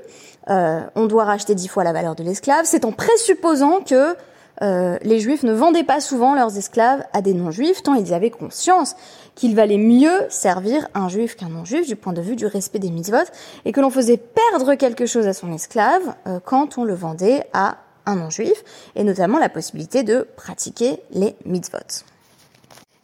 euh, 0.49 0.81
on 0.95 1.05
doit 1.05 1.23
racheter 1.23 1.55
dix 1.55 1.67
fois 1.67 1.83
la 1.83 1.93
valeur 1.93 2.15
de 2.15 2.23
l'esclave, 2.23 2.65
c'est 2.65 2.83
en 2.83 2.91
présupposant 2.91 3.81
que 3.81 4.15
euh, 4.61 4.97
les 5.01 5.19
juifs 5.19 5.43
ne 5.43 5.53
vendaient 5.53 5.83
pas 5.83 5.99
souvent 5.99 6.35
leurs 6.35 6.57
esclaves 6.57 7.03
à 7.13 7.21
des 7.21 7.33
non-juifs, 7.33 7.83
tant 7.83 7.95
ils 7.95 8.13
avaient 8.13 8.29
conscience 8.29 8.95
qu'il 9.35 9.55
valait 9.55 9.77
mieux 9.77 10.25
servir 10.29 10.87
un 10.93 11.09
juif 11.09 11.35
qu'un 11.35 11.49
non-juif 11.49 11.87
du 11.87 11.95
point 11.95 12.13
de 12.13 12.21
vue 12.21 12.35
du 12.35 12.45
respect 12.45 12.79
des 12.79 12.91
mitzvot, 12.91 13.29
et 13.65 13.71
que 13.71 13.81
l'on 13.81 13.89
faisait 13.89 14.17
perdre 14.17 14.75
quelque 14.75 15.05
chose 15.05 15.27
à 15.27 15.33
son 15.33 15.51
esclave 15.51 16.01
euh, 16.27 16.39
quand 16.43 16.77
on 16.77 16.83
le 16.83 16.93
vendait 16.93 17.45
à 17.53 17.77
un 18.05 18.15
non-juif, 18.15 18.63
et 18.95 19.03
notamment 19.03 19.39
la 19.39 19.49
possibilité 19.49 20.03
de 20.03 20.27
pratiquer 20.35 20.99
les 21.11 21.35
mitzvot. 21.45 22.03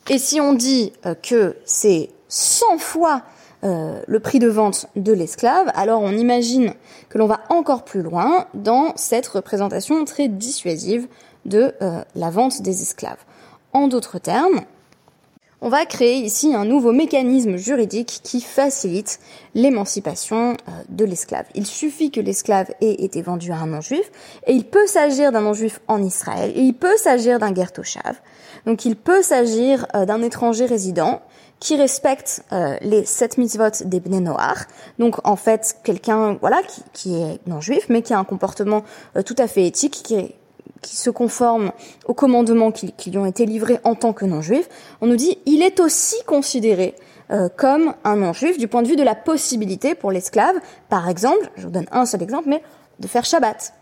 Et 0.10 0.18
si 0.18 0.42
on 0.42 0.54
dit 0.54 0.92
euh, 1.06 1.14
que 1.16 1.56
c'est 1.66 2.10
100 2.30 2.78
fois 2.80 3.22
euh, 3.64 4.02
le 4.08 4.20
prix 4.20 4.40
de 4.40 4.48
vente 4.48 4.88
de 4.96 5.14
l'esclave, 5.14 5.72
alors 5.76 6.02
on 6.02 6.12
imagine 6.12 6.74
que 7.10 7.18
l'on 7.18 7.28
va 7.28 7.42
encore 7.50 7.84
plus 7.84 8.02
loin 8.02 8.48
dans 8.54 8.94
cette 8.96 9.28
représentation 9.28 10.04
très 10.06 10.28
dissuasive 10.28 11.08
de 11.46 11.74
euh, 11.82 12.04
la 12.16 12.30
vente 12.30 12.62
des 12.62 12.82
esclaves. 12.82 13.24
En 13.74 13.88
d'autres 13.88 14.18
termes, 14.18 14.62
on 15.62 15.70
va 15.70 15.86
créer 15.86 16.16
ici 16.16 16.56
un 16.56 16.66
nouveau 16.66 16.92
mécanisme 16.92 17.58
juridique 17.58 18.22
qui 18.24 18.42
facilite 18.42 19.20
l'émancipation 19.56 20.52
euh, 20.52 20.72
de 20.88 21.04
l'esclave. 21.04 21.46
Il 21.54 21.66
suffit 21.66 22.12
que 22.12 22.22
l'esclave 22.22 22.72
ait 22.82 23.04
été 23.04 23.22
vendu 23.22 23.52
à 23.52 23.58
un 23.58 23.68
non-juif, 23.68 24.10
et 24.48 24.54
il 24.54 24.66
peut 24.66 24.88
s'agir 24.88 25.32
d'un 25.32 25.42
non-juif 25.42 25.82
en 25.88 26.02
Israël, 26.02 26.52
et 26.56 26.62
il 26.62 26.74
peut 26.74 26.96
s'agir 26.98 27.40
d'un 27.40 27.54
Gertoshav. 27.54 28.22
Donc 28.66 28.86
il 28.86 28.96
peut 28.96 29.22
s'agir 29.22 29.86
euh, 29.96 30.06
d'un 30.06 30.22
étranger 30.22 30.66
résident 30.66 31.22
qui 31.60 31.76
respecte 31.76 32.42
euh, 32.54 32.78
les 32.82 33.04
sept 33.04 33.38
mitzvot 33.38 33.84
des 33.84 34.00
Bnei 34.00 34.22
Noach. 34.22 34.68
Donc 34.98 35.18
en 35.28 35.36
fait, 35.36 35.76
quelqu'un 35.84 36.38
voilà 36.40 36.62
qui, 36.94 37.16
est 37.16 37.40
non-juif, 37.48 37.88
mais 37.90 38.02
qui 38.02 38.14
a 38.14 38.20
un 38.20 38.24
comportement 38.24 38.86
tout 39.26 39.36
à 39.38 39.48
fait 39.48 39.68
éthique, 39.68 40.00
qui 40.04 40.34
qui 40.82 40.96
se 40.96 41.10
conforment 41.10 41.72
aux 42.06 42.14
commandements 42.14 42.72
qui, 42.72 42.94
lui 43.10 43.18
ont 43.18 43.26
été 43.26 43.46
livrés 43.46 43.80
en 43.84 43.96
tant 43.96 44.14
que 44.14 44.26
non-juif, 44.26 44.70
on 45.02 45.08
nous 45.08 45.16
dit 45.16 45.38
il 45.46 45.62
est 45.62 45.80
aussi 45.80 46.16
considéré 46.26 46.96
euh, 47.32 47.50
comme 47.56 47.94
un 48.04 48.16
non-juif 48.16 48.58
du 48.58 48.68
point 48.68 48.82
de 48.82 48.88
vue 48.88 48.96
de 48.96 49.04
la 49.04 49.16
possibilité 49.16 49.94
pour 49.96 50.12
l'esclave, 50.12 50.56
par 50.90 51.10
exemple, 51.10 51.52
je 51.58 51.64
vous 51.64 51.72
donne 51.72 51.88
un 51.92 52.06
seul 52.06 52.24
exemple, 52.24 52.48
mais 52.48 52.64
de 53.00 53.08
faire 53.08 53.26
Shabbat. 53.26 53.74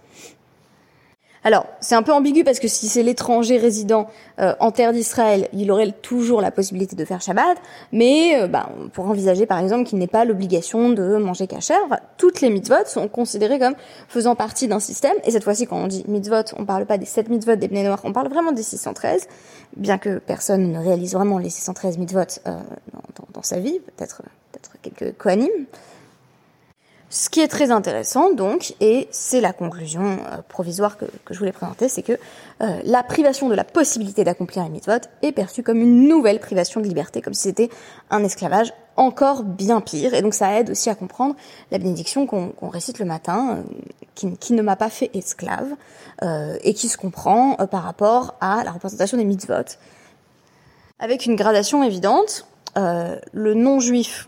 Alors, 1.48 1.66
c'est 1.80 1.96
un 1.96 2.04
peu 2.04 2.12
ambigu 2.12 2.44
parce 2.44 2.60
que 2.60 2.68
si 2.68 2.90
c'est 2.90 3.04
l'étranger 3.04 3.56
résident 3.56 4.08
euh, 4.38 4.54
en 4.60 4.72
terre 4.72 4.92
d'Israël, 4.92 5.48
il 5.54 5.72
aurait 5.72 5.94
toujours 5.94 6.42
la 6.42 6.52
possibilité 6.52 6.98
de 6.98 7.06
faire 7.06 7.22
Shabbat, 7.22 7.58
mais 7.94 8.36
euh, 8.36 8.48
bah, 8.48 8.70
on 8.78 8.90
pourrait 8.90 9.12
envisager 9.12 9.46
par 9.46 9.60
exemple 9.60 9.86
qu'il 9.86 9.98
n'ait 9.98 10.08
pas 10.08 10.26
l'obligation 10.26 10.90
de 10.90 11.16
manger 11.16 11.48
kasher. 11.48 11.76
toutes 12.18 12.42
les 12.42 12.50
mitzvot 12.50 12.86
sont 12.88 13.08
considérées 13.08 13.60
comme 13.60 13.76
faisant 14.10 14.36
partie 14.36 14.68
d'un 14.68 14.82
système, 14.82 15.16
et 15.24 15.32
cette 15.32 15.46
fois-ci 15.46 15.68
quand 15.68 15.78
on 15.78 15.88
dit 15.88 16.04
mitzvot, 16.10 16.54
on 16.58 16.66
parle 16.66 16.86
pas 16.86 16.98
des 16.98 17.06
7 17.06 17.30
mitzvot 17.30 17.56
des 17.56 17.70
Bnei 17.70 17.84
Noirs, 17.84 18.02
on 18.04 18.12
parle 18.12 18.28
vraiment 18.28 18.52
des 18.52 18.64
613, 18.64 19.30
bien 19.78 19.98
que 19.98 20.18
personne 20.18 20.70
ne 20.70 20.80
réalise 20.80 21.14
vraiment 21.14 21.38
les 21.38 21.50
613 21.50 21.98
mitzvot 21.98 22.42
euh, 22.46 22.60
dans, 23.34 23.42
sa 23.42 23.62
vie, 23.62 23.80
peut-être 23.96 24.22
peut-être 24.52 24.72
quelques 24.82 25.18
kohanim, 25.18 25.48
ce 27.10 27.30
qui 27.30 27.40
est 27.40 27.48
très 27.48 27.72
intéressant, 27.72 28.34
donc, 28.34 28.76
et 28.82 29.08
c'est 29.12 29.40
la 29.40 29.54
conclusion 29.54 30.04
euh, 30.04 30.42
provisoire 30.50 30.98
que, 30.98 31.06
je 31.30 31.40
voulais 31.40 31.54
présenter, 31.54 31.88
c'est 31.88 32.02
que 32.02 32.14
euh, 32.62 32.82
la 32.84 33.02
privation 33.02 33.48
de 33.48 33.56
la 33.56 33.64
possibilité 33.64 34.26
d'accomplir 34.26 34.64
les 34.66 34.70
mitzvot 34.70 35.00
est 35.22 35.32
perçue 35.32 35.64
comme 35.64 35.80
une 35.80 36.10
nouvelle 36.10 36.40
privation 36.40 36.82
de 36.82 36.86
liberté, 36.86 37.22
comme 37.22 37.34
si 37.34 37.44
c'était 37.44 37.70
un 38.10 38.26
esclavage 38.26 38.74
encore 38.98 39.44
bien 39.44 39.80
pire. 39.80 40.14
Et 40.16 40.22
donc 40.22 40.34
ça 40.34 40.60
aide 40.60 40.70
aussi 40.70 40.90
à 40.90 40.96
comprendre 40.96 41.36
la 41.72 41.78
bénédiction 41.78 42.28
qu'on 42.28 42.70
récite 42.70 43.00
le 43.00 43.06
matin, 43.06 43.58
euh, 43.58 44.30
qui, 44.42 44.54
ne 44.54 44.62
m'a 44.62 44.76
pas 44.76 44.90
fait 44.90 45.12
esclave, 45.14 45.76
et 46.64 46.74
qui 46.74 46.88
se 46.90 46.98
comprend 46.98 47.56
par 47.70 47.84
rapport 47.84 48.34
à 48.42 48.64
la 48.64 48.72
représentation 48.72 49.18
des 49.18 49.24
mitzvot. 49.24 49.78
Avec 50.98 51.28
une 51.28 51.36
gradation 51.36 51.84
évidente, 51.84 52.48
le 52.76 53.54
non-juif 53.54 54.28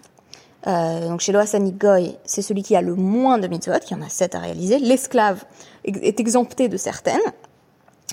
euh, 0.68 1.08
donc 1.08 1.22
chez 1.22 1.32
Loasani 1.32 1.72
Goy, 1.72 2.18
c'est 2.26 2.42
celui 2.42 2.64
qui 2.64 2.76
a 2.76 2.82
le 2.82 2.96
moins 2.96 3.38
de 3.38 3.48
mitzvot, 3.48 3.80
qui 3.80 3.94
en 3.96 4.02
a 4.02 4.10
sept 4.10 4.36
à 4.36 4.40
réaliser. 4.40 4.80
L'esclave 4.80 5.46
est 5.86 6.20
exempté 6.20 6.68
de 6.68 6.78
certaines. 6.78 7.22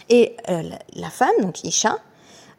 Et 0.09 0.37
euh, 0.49 0.63
la 0.95 1.11
femme, 1.11 1.35
donc 1.41 1.65
Isha, 1.65 1.99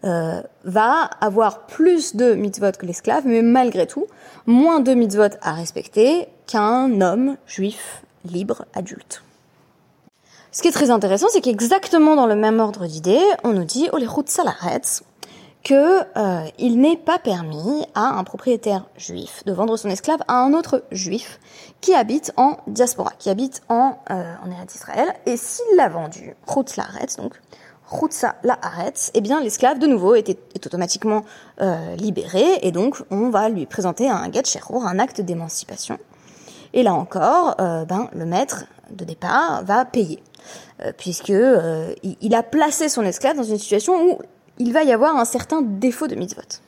euh, 0.04 0.42
va 0.64 1.10
avoir 1.22 1.66
plus 1.66 2.16
de 2.16 2.34
mitzvot 2.34 2.74
que 2.78 2.86
l'esclave, 2.86 3.24
mais 3.26 3.42
malgré 3.42 3.88
tout, 3.88 4.06
moins 4.46 4.80
de 4.80 4.94
mitzvot 4.94 5.36
à 5.42 5.54
respecter 5.54 6.28
qu'un 6.46 7.02
homme 7.02 7.38
juif 7.48 8.04
libre 8.26 8.66
adulte. 8.74 9.24
Ce 10.52 10.62
qui 10.62 10.68
est 10.68 10.72
très 10.72 10.90
intéressant, 10.90 11.28
c'est 11.30 11.42
qu'exactement 11.42 12.16
dans 12.16 12.26
le 12.26 12.36
même 12.36 12.60
ordre 12.60 12.88
d'idées, 12.88 13.24
on 13.44 13.54
nous 13.54 13.64
dit 13.64 13.90
Olechut 13.92 14.28
Salaretz, 14.28 15.04
que 15.68 16.00
euh, 16.18 16.48
il 16.58 16.80
n'est 16.80 16.96
pas 16.96 17.20
permis 17.20 17.86
à 17.94 18.18
un 18.18 18.24
propriétaire 18.24 18.86
juif 18.96 19.44
de 19.46 19.52
vendre 19.52 19.76
son 19.76 19.90
esclave 19.90 20.22
à 20.30 20.36
un 20.36 20.54
autre 20.54 20.86
juif 20.94 21.42
qui 21.82 21.94
habite 21.94 22.32
en 22.38 22.56
diaspora, 22.68 23.12
qui 23.20 23.30
habite 23.30 23.62
en 23.68 23.98
euh, 24.10 24.34
en 24.46 24.50
Eretz 24.50 24.76
Israël, 24.76 25.14
et 25.26 25.36
s'il 25.36 25.66
l'a 25.76 25.90
vendu, 25.90 26.38
Chutz 26.48 26.78
Laaretz, 26.78 27.18
donc 27.18 27.34
Chutza 27.92 28.36
Laaretz, 28.44 29.12
eh 29.14 29.20
bien 29.20 29.42
l'esclave 29.42 29.78
de 29.78 29.88
nouveau 29.88 30.16
est, 30.16 30.30
est 30.30 30.66
automatiquement 30.66 31.24
euh, 31.60 31.98
libéré, 31.98 32.46
et 32.62 32.72
donc 32.72 33.04
on 33.12 33.30
va 33.30 33.50
lui 33.50 33.66
présenter 33.66 34.10
un 34.10 34.32
get 34.32 34.44
un 34.72 35.00
acte 35.00 35.20
d'émancipation. 35.20 35.98
Et 36.72 36.84
là 36.84 36.94
encore, 36.94 37.56
euh, 37.60 37.84
ben 37.84 38.10
le 38.14 38.26
maître 38.26 38.64
de 38.92 39.04
départ 39.04 39.66
va 39.66 39.84
payer, 39.84 40.24
euh, 40.82 40.94
puisque 40.98 41.28
il, 41.28 42.18
il 42.22 42.36
a 42.36 42.44
placé 42.44 42.88
son 42.88 43.04
esclave 43.04 43.36
dans 43.36 43.44
une 43.44 43.58
situation 43.58 44.02
où 44.02 44.20
il 44.60 44.74
va 44.74 44.84
y 44.84 44.92
avoir 44.92 45.16
un 45.16 45.26
certain 45.26 45.62
défaut 45.62 46.08
de 46.08 46.16
mitzvot. 46.16 46.62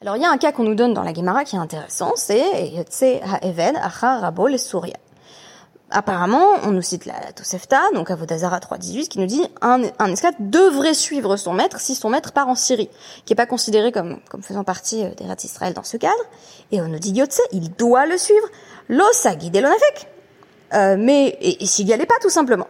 Alors 0.00 0.16
il 0.16 0.22
y 0.22 0.24
a 0.24 0.30
un 0.30 0.38
cas 0.38 0.52
qu'on 0.52 0.62
nous 0.62 0.76
donne 0.76 0.94
dans 0.94 1.02
la 1.02 1.12
Gemara 1.12 1.44
qui 1.44 1.56
est 1.56 1.58
intéressant, 1.58 2.12
c'est 2.16 2.68
Yotse 2.68 3.02
Ha'eved 3.02 3.76
Acha 3.82 4.18
Rabo 4.18 4.46
le 4.46 4.58
Souria. 4.58 4.96
Apparemment, 5.90 6.44
on 6.64 6.70
nous 6.70 6.82
cite 6.82 7.06
la 7.06 7.32
Tosefta, 7.32 7.80
donc 7.94 8.10
Avodazara 8.10 8.58
3.18, 8.58 9.08
qui 9.08 9.18
nous 9.18 9.26
dit 9.26 9.42
un, 9.62 9.82
esclave 10.06 10.34
devrait 10.38 10.92
suivre 10.92 11.36
son 11.36 11.54
maître 11.54 11.80
si 11.80 11.94
son 11.94 12.10
maître 12.10 12.32
part 12.32 12.48
en 12.48 12.54
Syrie, 12.54 12.90
qui 13.24 13.32
n'est 13.32 13.36
pas 13.36 13.46
considéré 13.46 13.90
comme, 13.90 14.20
faisant 14.42 14.64
partie 14.64 15.02
euh, 15.02 15.14
des 15.16 15.24
rats 15.24 15.34
d'Israël 15.34 15.72
dans 15.72 15.84
ce 15.84 15.96
cadre. 15.96 16.22
Et 16.72 16.82
on 16.82 16.88
nous 16.88 16.98
dit 16.98 17.12
Yotse, 17.12 17.40
il 17.52 17.72
doit 17.72 18.04
le 18.04 18.18
suivre. 18.18 18.46
L'osa 18.90 19.34
guidé 19.34 19.62
l'onafek. 19.62 20.08
Euh, 20.74 20.96
mais, 20.98 21.38
s'il 21.62 21.86
n'y 21.86 21.94
allait 21.94 22.04
pas, 22.04 22.18
tout 22.20 22.28
simplement. 22.28 22.66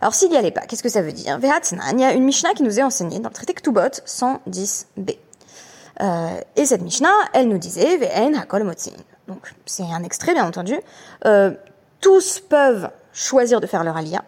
Alors 0.00 0.14
s'il 0.14 0.30
n'y 0.30 0.36
allait 0.36 0.50
pas, 0.50 0.62
qu'est-ce 0.62 0.82
que 0.82 0.88
ça 0.88 1.02
veut 1.02 1.12
dire? 1.12 1.38
Il 1.42 2.00
y 2.00 2.04
a 2.04 2.12
une 2.12 2.24
Mishnah 2.24 2.54
qui 2.54 2.62
nous 2.62 2.78
est 2.78 2.82
enseignée 2.82 3.18
dans 3.18 3.28
le 3.28 3.34
traité 3.34 3.54
Ktubot 3.54 3.80
110b. 4.06 5.16
Euh, 6.02 6.40
et 6.56 6.66
cette 6.66 6.82
Mishnah, 6.82 7.08
elle 7.32 7.48
nous 7.48 7.58
disait 7.58 7.96
Ve'en 7.96 8.34
hakol 8.34 8.64
motzin. 8.64 8.92
Donc 9.28 9.54
c'est 9.64 9.82
un 9.82 10.02
extrait 10.02 10.34
bien 10.34 10.46
entendu. 10.46 10.74
Euh, 11.24 11.52
tous 12.00 12.40
peuvent 12.40 12.90
choisir 13.12 13.60
de 13.60 13.66
faire 13.66 13.82
leur 13.82 13.96
alia. 13.96 14.22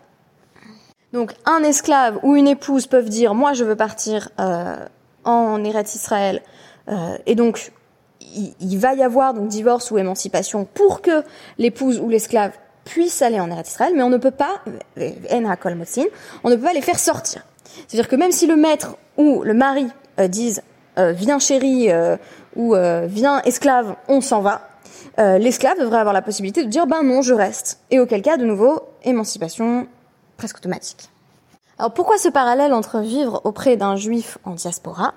Donc 1.12 1.34
un 1.46 1.62
esclave 1.62 2.18
ou 2.22 2.37
une 2.37 2.48
épouse 2.48 2.87
peuvent 2.87 3.08
dire 3.08 3.34
moi 3.34 3.52
je 3.54 3.64
veux 3.64 3.76
partir 3.76 4.28
euh, 4.40 4.76
en 5.25 5.62
Eretz 5.64 5.94
Israël 5.94 6.42
euh, 6.88 7.16
et 7.26 7.34
donc 7.34 7.72
il, 8.20 8.54
il, 8.60 8.78
va 8.78 8.94
y 8.94 9.02
avoir 9.02 9.32
donc 9.32 9.48
divorce 9.48 9.90
ou 9.90 9.96
émancipation 9.96 10.66
pour 10.66 11.00
que 11.00 11.22
l'épouse 11.56 11.98
ou 11.98 12.10
l'esclave 12.10 12.52
puissent 12.88 13.23
aller 13.23 13.38
en 13.38 13.50
Eretz 13.50 13.68
Israël, 13.71 13.92
mais 13.95 14.02
on 14.02 14.09
ne 14.09 14.16
peut 14.16 14.30
pas, 14.30 14.61
on 14.97 15.00
ne 15.00 16.54
peut 16.57 16.62
pas 16.62 16.73
les 16.73 16.83
faire 16.83 16.99
sortir. 16.99 17.45
C'est-à-dire 17.87 18.09
que 18.09 18.16
même 18.16 18.33
si 18.33 18.47
le 18.47 18.57
maître 18.57 18.97
ou 19.16 19.42
le 19.42 19.54
mari 19.54 19.87
disent 20.28 20.62
viens 20.97 21.38
chérie 21.38 21.90
ou 22.57 22.75
viens 23.04 23.42
esclave, 23.42 23.95
on 24.09 24.21
s'en 24.21 24.40
va, 24.40 24.62
l'esclave 25.18 25.78
devrait 25.78 25.99
avoir 25.99 26.14
la 26.14 26.23
possibilité 26.23 26.64
de 26.64 26.68
dire 26.68 26.87
ben 26.87 27.02
non, 27.02 27.23
je 27.23 27.35
reste. 27.35 27.80
Et 27.90 28.00
auquel 28.00 28.23
cas, 28.23 28.37
de 28.37 28.45
nouveau, 28.45 28.80
émancipation 29.04 29.87
presque 30.37 30.57
automatique. 30.59 31.11
Alors 31.78 31.92
pourquoi 31.92 32.18
ce 32.18 32.28
parallèle 32.28 32.73
entre 32.73 32.99
vivre 32.99 33.40
auprès 33.45 33.76
d'un 33.76 33.95
juif 33.95 34.38
en 34.45 34.54
diaspora 34.54 35.14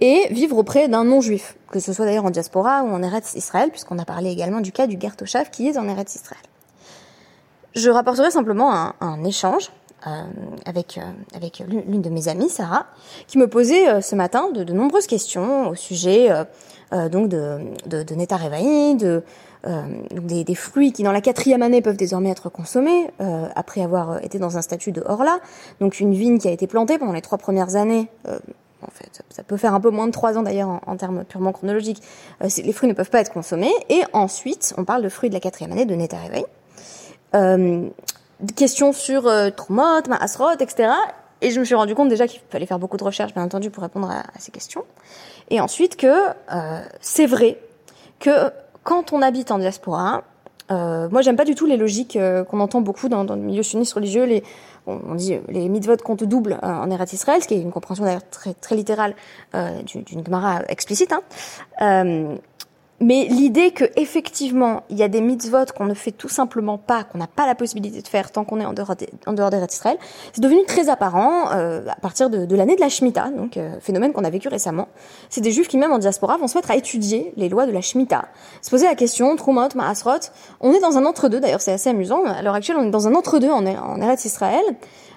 et 0.00 0.28
vivre 0.30 0.56
auprès 0.56 0.88
d'un 0.88 1.04
non-juif, 1.04 1.56
que 1.70 1.80
ce 1.80 1.92
soit 1.92 2.06
d'ailleurs 2.06 2.24
en 2.24 2.30
diaspora 2.30 2.82
ou 2.82 2.88
en 2.88 3.02
Eretz 3.02 3.34
Israël, 3.34 3.68
puisqu'on 3.68 3.98
a 3.98 4.06
parlé 4.06 4.30
également 4.30 4.62
du 4.62 4.72
cas 4.72 4.86
du 4.86 4.98
Gertoshav 4.98 5.50
qui 5.50 5.68
est 5.68 5.76
en 5.76 5.86
Eretz 5.86 6.14
Israël. 6.14 6.40
Je 7.74 7.90
rapporterai 7.90 8.30
simplement 8.30 8.92
un, 9.00 9.24
échange 9.24 9.70
euh, 10.06 10.10
avec 10.64 10.98
euh, 10.98 11.02
avec 11.34 11.58
l'une 11.60 12.02
de 12.02 12.10
mes 12.10 12.28
amies, 12.28 12.48
Sarah, 12.48 12.86
qui 13.26 13.38
me 13.38 13.48
posait 13.48 13.88
euh, 13.88 14.00
ce 14.00 14.14
matin 14.14 14.50
de, 14.52 14.64
de, 14.64 14.72
nombreuses 14.72 15.06
questions 15.06 15.68
au 15.68 15.74
sujet 15.74 16.28
donc 16.92 17.28
de 17.28 17.58
de, 17.86 18.02
de 18.02 18.14
Neta 18.14 18.38
de 18.38 19.22
euh, 19.66 19.82
des, 20.12 20.44
des, 20.44 20.54
fruits 20.54 20.92
qui 20.92 21.02
dans 21.02 21.10
la 21.10 21.20
quatrième 21.20 21.62
année 21.62 21.82
peuvent 21.82 21.96
désormais 21.96 22.30
être 22.30 22.48
consommés 22.48 23.10
euh, 23.20 23.48
après 23.56 23.82
avoir 23.82 24.22
été 24.24 24.38
dans 24.38 24.56
un 24.56 24.62
statut 24.62 24.92
de 24.92 25.02
orla. 25.04 25.40
Donc 25.80 25.98
une 25.98 26.14
vigne 26.14 26.38
qui 26.38 26.46
a 26.46 26.52
été 26.52 26.68
plantée 26.68 26.96
pendant 26.96 27.12
les 27.12 27.22
trois 27.22 27.38
premières 27.38 27.74
années. 27.74 28.08
Euh, 28.28 28.38
en 28.82 28.90
fait, 28.92 29.22
ça 29.30 29.42
peut 29.42 29.56
faire 29.56 29.74
un 29.74 29.80
peu 29.80 29.90
moins 29.90 30.06
de 30.06 30.12
trois 30.12 30.38
ans 30.38 30.42
d'ailleurs 30.42 30.80
en, 30.86 30.96
termes 30.96 31.24
purement 31.24 31.50
chronologiques. 31.50 32.00
les 32.40 32.72
fruits 32.72 32.88
ne 32.88 32.94
peuvent 32.94 33.10
pas 33.10 33.20
être 33.20 33.32
consommés. 33.32 33.72
Et 33.88 34.02
ensuite, 34.12 34.72
on 34.78 34.84
parle 34.84 35.02
de 35.02 35.08
fruits 35.08 35.30
de 35.30 35.34
la 35.34 35.40
quatrième 35.40 35.72
année 35.72 35.86
de 35.86 35.94
Neta 35.96 36.18
Euh, 37.34 37.88
questions 38.56 38.92
sur 38.92 39.26
euh, 39.26 39.50
Trumot, 39.50 40.02
Maasrot, 40.08 40.52
etc. 40.60 40.90
Et 41.40 41.50
je 41.50 41.60
me 41.60 41.64
suis 41.64 41.74
rendu 41.74 41.94
compte 41.94 42.08
déjà 42.08 42.26
qu'il 42.26 42.40
fallait 42.50 42.66
faire 42.66 42.78
beaucoup 42.78 42.96
de 42.96 43.04
recherches, 43.04 43.34
bien 43.34 43.44
entendu, 43.44 43.70
pour 43.70 43.82
répondre 43.82 44.10
à, 44.10 44.24
ces 44.38 44.50
questions. 44.50 44.84
Et 45.50 45.60
ensuite 45.60 45.96
que 45.96 46.06
euh, 46.06 46.80
c'est 47.00 47.26
vrai 47.26 47.58
que 48.18 48.50
quand 48.82 49.12
on 49.12 49.22
habite 49.22 49.50
en 49.50 49.58
diaspora, 49.58 50.24
euh, 50.70 51.08
moi 51.10 51.22
j'aime 51.22 51.36
pas 51.36 51.44
du 51.44 51.54
tout 51.54 51.66
les 51.66 51.76
logiques 51.76 52.16
euh, 52.16 52.44
qu'on 52.44 52.60
entend 52.60 52.80
beaucoup 52.80 53.08
dans, 53.08 53.22
le 53.24 53.36
milieu 53.36 53.62
sioniste 53.62 53.94
religieux, 53.94 54.24
les, 54.24 54.42
on, 54.86 55.14
dit 55.14 55.38
les 55.48 55.68
mitzvot 55.68 55.96
comptent 55.98 56.24
double 56.24 56.58
euh, 56.62 56.66
en 56.66 56.90
Eretz 56.90 57.12
Israël, 57.12 57.42
ce 57.42 57.48
qui 57.48 57.54
est 57.54 57.60
une 57.60 57.72
compréhension 57.72 58.04
d'ailleurs 58.04 58.28
très, 58.30 58.54
très 58.54 58.76
littérale 58.76 59.14
euh, 59.54 59.82
d'une 59.82 60.24
Gemara 60.24 60.62
explicite. 60.68 61.12
Hein. 61.12 62.38
Mais 63.00 63.26
l'idée 63.30 63.70
que 63.70 63.84
effectivement 63.94 64.82
il 64.90 64.98
y 64.98 65.04
a 65.04 65.08
des 65.08 65.20
mitzvot 65.20 65.66
qu'on 65.76 65.84
ne 65.84 65.94
fait 65.94 66.10
tout 66.10 66.28
simplement 66.28 66.78
pas, 66.78 67.04
qu'on 67.04 67.18
n'a 67.18 67.28
pas 67.28 67.46
la 67.46 67.54
possibilité 67.54 68.02
de 68.02 68.08
faire 68.08 68.32
tant 68.32 68.44
qu'on 68.44 68.60
est 68.60 68.64
en 68.64 68.72
dehors 68.72 68.96
des, 68.96 69.08
en 69.26 69.32
dehors 69.32 69.50
c'est 70.32 70.40
devenu 70.40 70.64
très 70.66 70.88
apparent 70.88 71.52
euh, 71.52 71.86
à 71.88 72.00
partir 72.00 72.28
de, 72.28 72.44
de 72.44 72.56
l'année 72.56 72.74
de 72.74 72.80
la 72.80 72.88
Shemitah, 72.88 73.30
donc 73.30 73.56
euh, 73.56 73.78
phénomène 73.80 74.12
qu'on 74.12 74.24
a 74.24 74.30
vécu 74.30 74.48
récemment. 74.48 74.88
C'est 75.30 75.40
des 75.40 75.52
juifs 75.52 75.68
qui 75.68 75.78
même 75.78 75.92
en 75.92 75.98
diaspora 75.98 76.36
vont 76.38 76.48
se 76.48 76.56
mettre 76.56 76.70
à 76.70 76.76
étudier 76.76 77.32
les 77.36 77.48
lois 77.48 77.66
de 77.66 77.72
la 77.72 77.80
Shemitah, 77.80 78.26
se 78.62 78.70
poser 78.70 78.86
la 78.86 78.94
question 78.94 79.36
Trumot, 79.36 79.68
Maasrot. 79.76 80.30
On 80.60 80.72
est 80.72 80.80
dans 80.80 80.98
un 80.98 81.06
entre-deux, 81.06 81.40
d'ailleurs 81.40 81.60
c'est 81.60 81.72
assez 81.72 81.90
amusant. 81.90 82.24
À 82.24 82.42
l'heure 82.42 82.54
actuelle, 82.54 82.78
on 82.78 82.86
est 82.88 82.90
dans 82.90 83.06
un 83.06 83.14
entre-deux 83.14 83.50
en, 83.50 83.64
en 83.64 84.00
Eretz 84.00 84.24
Israël. 84.24 84.64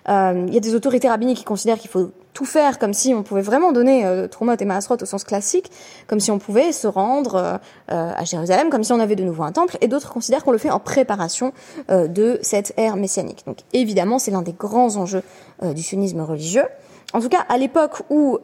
Euh, 0.09 0.45
il 0.47 0.53
y 0.53 0.57
a 0.57 0.61
des 0.61 0.75
autorités 0.75 1.09
rabbiniques 1.09 1.39
qui 1.39 1.43
considèrent 1.43 1.79
qu'il 1.79 1.89
faut 1.89 2.11
tout 2.33 2.45
faire 2.45 2.79
comme 2.79 2.93
si 2.93 3.13
on 3.13 3.23
pouvait 3.23 3.41
vraiment 3.41 3.71
donner 3.71 4.05
euh, 4.05 4.27
Trumot 4.27 4.55
et 4.59 4.65
Maasrot 4.65 4.97
au 5.01 5.05
sens 5.05 5.23
classique, 5.23 5.71
comme 6.07 6.19
si 6.19 6.31
on 6.31 6.39
pouvait 6.39 6.71
se 6.71 6.87
rendre 6.87 7.35
euh, 7.35 7.57
euh, 7.91 8.13
à 8.15 8.23
Jérusalem, 8.23 8.69
comme 8.69 8.83
si 8.83 8.93
on 8.93 8.99
avait 8.99 9.15
de 9.15 9.23
nouveau 9.23 9.43
un 9.43 9.51
temple, 9.51 9.77
et 9.81 9.87
d'autres 9.87 10.11
considèrent 10.11 10.43
qu'on 10.43 10.51
le 10.51 10.57
fait 10.57 10.69
en 10.69 10.79
préparation 10.79 11.53
euh, 11.89 12.07
de 12.07 12.39
cette 12.41 12.73
ère 12.77 12.95
messianique. 12.95 13.43
Donc 13.45 13.57
évidemment, 13.73 14.19
c'est 14.19 14.31
l'un 14.31 14.41
des 14.41 14.53
grands 14.53 14.95
enjeux 14.95 15.23
du 15.63 15.83
sionisme 15.83 16.21
religieux. 16.21 16.65
En 17.13 17.19
tout 17.19 17.29
cas, 17.29 17.45
à 17.49 17.57
l'époque 17.57 18.01
où, 18.09 18.39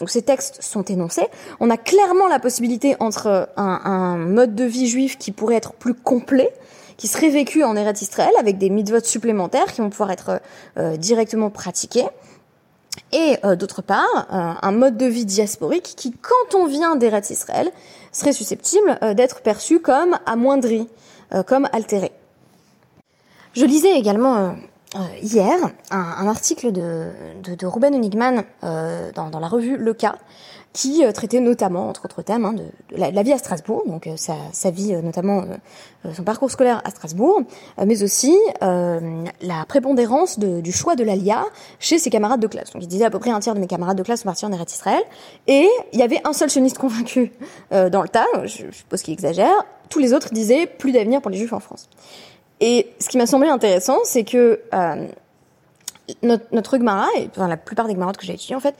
où, 0.00 0.08
ces 0.08 0.22
textes 0.22 0.60
sont 0.60 0.82
énoncés, 0.82 1.26
on 1.60 1.70
a 1.70 1.76
clairement 1.76 2.26
la 2.26 2.40
possibilité 2.40 2.96
entre 2.98 3.48
un, 3.56 3.80
un 3.84 4.16
mode 4.16 4.56
de 4.56 4.64
vie 4.64 4.88
juif 4.88 5.18
qui 5.18 5.30
pourrait 5.30 5.54
être 5.54 5.72
plus 5.74 5.94
complet, 5.94 6.52
qui 6.98 7.06
serait 7.06 7.30
vécu 7.30 7.64
en 7.64 7.76
Eretz 7.76 8.02
Israël 8.02 8.32
avec 8.38 8.58
des 8.58 8.68
mitzvot 8.68 9.00
supplémentaires 9.00 9.72
qui 9.72 9.80
vont 9.80 9.88
pouvoir 9.88 10.10
être 10.10 10.42
euh, 10.76 10.98
directement 10.98 11.48
pratiqués. 11.48 12.06
Et 13.12 13.38
euh, 13.44 13.54
d'autre 13.54 13.80
part, 13.80 14.26
euh, 14.32 14.52
un 14.60 14.72
mode 14.72 14.96
de 14.96 15.06
vie 15.06 15.24
diasporique 15.24 15.94
qui, 15.96 16.12
quand 16.12 16.58
on 16.58 16.66
vient 16.66 16.96
d'Eretz 16.96 17.30
Israël, 17.30 17.70
serait 18.12 18.32
susceptible 18.32 18.98
d'être 19.14 19.42
perçu 19.42 19.80
comme 19.80 20.18
amoindri, 20.26 20.88
comme 21.46 21.68
altéré. 21.72 22.10
Je 23.52 23.66
lisais 23.66 23.92
également 23.92 24.56
hier 25.22 25.54
un, 25.90 26.26
article 26.26 26.72
de, 26.72 27.10
de, 27.44 27.54
de 27.54 27.66
Ruben 27.66 27.94
Enigman 27.94 28.44
dans, 28.62 29.28
dans, 29.30 29.38
la 29.38 29.46
revue 29.46 29.76
Le 29.76 29.92
Cas, 29.92 30.16
qui 30.78 31.04
euh, 31.04 31.10
traitait 31.10 31.40
notamment, 31.40 31.88
entre 31.88 32.04
autres 32.04 32.22
thèmes, 32.22 32.44
hein, 32.44 32.52
de, 32.52 32.62
la, 32.96 33.22
vie 33.24 33.32
à 33.32 33.38
Strasbourg, 33.38 33.82
donc 33.88 34.06
euh, 34.06 34.12
sa, 34.16 34.36
sa, 34.52 34.70
vie 34.70 34.94
euh, 34.94 35.02
notamment 35.02 35.44
son 36.14 36.22
parcours 36.22 36.52
scolaire 36.52 36.80
à 36.84 36.90
Strasbourg, 36.90 37.42
mais 37.84 38.04
aussi 38.04 38.32
la 38.60 39.64
prépondérance 39.66 40.38
de, 40.38 40.60
du 40.60 40.70
choix 40.70 40.94
de 40.94 41.02
l'ALIA 41.02 41.44
chez 41.80 41.98
ses 41.98 42.10
camarades 42.10 42.38
de 42.38 42.46
classe. 42.46 42.72
Donc 42.72 42.84
il 42.84 42.88
disait 42.88 43.04
à 43.04 43.10
peu 43.10 43.18
près 43.18 43.30
un 43.30 43.40
tiers 43.40 43.54
de 43.56 43.60
mes 43.60 43.66
camarades 43.66 43.98
de 43.98 44.04
classe 44.04 44.20
sont 44.20 44.28
partis 44.28 44.46
en 44.46 44.52
Eretz 44.52 44.72
Israël, 44.72 45.02
et 45.48 45.68
il 45.92 45.98
y 45.98 46.02
avait 46.02 46.20
un 46.24 46.32
seul 46.32 46.48
sioniste 46.48 46.78
convaincu 46.78 47.32
dans 47.72 48.02
le 48.02 48.08
tas, 48.08 48.26
je, 48.44 48.66
je 48.70 48.76
suppose 48.76 49.02
qu'il 49.02 49.14
exagère, 49.14 49.64
tous 49.88 49.98
les 49.98 50.12
autres 50.12 50.32
disaient 50.32 50.66
plus 50.66 50.92
d'avenir 50.92 51.20
pour 51.20 51.32
les 51.32 51.38
juifs 51.38 51.52
en 51.52 51.60
France. 51.60 51.88
Et 52.60 52.92
ce 53.00 53.08
qui 53.08 53.18
m'a 53.18 53.26
semblé 53.26 53.48
intéressant, 53.48 53.98
c'est 54.04 54.24
que 54.24 54.60
notre, 56.22 56.44
notre 56.52 56.78
Gemara, 56.78 57.06
et 57.16 57.28
enfin, 57.30 57.48
la 57.48 57.56
plupart 57.56 57.86
des 57.86 57.94
Gemarotes 57.94 58.16
que 58.16 58.24
j'ai 58.24 58.34
étudiées 58.34 58.56
en 58.56 58.60
fait, 58.60 58.74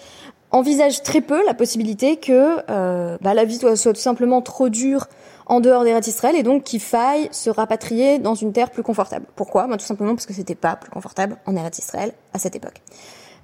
envisage 0.51 1.03
très 1.03 1.21
peu 1.21 1.45
la 1.47 1.55
possibilité 1.55 2.17
que 2.17 2.59
euh, 2.71 3.19
bah, 3.21 3.35
la 3.35 3.45
vie 3.45 3.59
soit, 3.59 3.93
tout 3.93 4.01
simplement 4.01 4.43
trop 4.43 4.69
dure 4.69 5.07
en 5.47 5.61
dehors 5.61 5.85
des 5.85 5.93
Israël 6.09 6.37
et 6.37 6.43
donc 6.43 6.65
qu'il 6.65 6.81
faille 6.81 7.29
se 7.33 7.49
rapatrier 7.49 8.19
dans 8.19 8.35
une 8.35 8.53
terre 8.53 8.71
plus 8.71 8.83
confortable. 8.83 9.27
Pourquoi? 9.35 9.67
Bah, 9.67 9.77
Tout 9.77 9.87
simplement 9.87 10.15
parce 10.15 10.27
que 10.27 10.35
c'était 10.35 10.55
pas 10.55 10.77
plus 10.77 10.91
confortable 10.91 11.37
en 11.47 11.57
Eretz 11.57 11.79
Israël 11.79 12.13
à 12.33 12.39
cette 12.39 12.55
époque. 12.55 12.83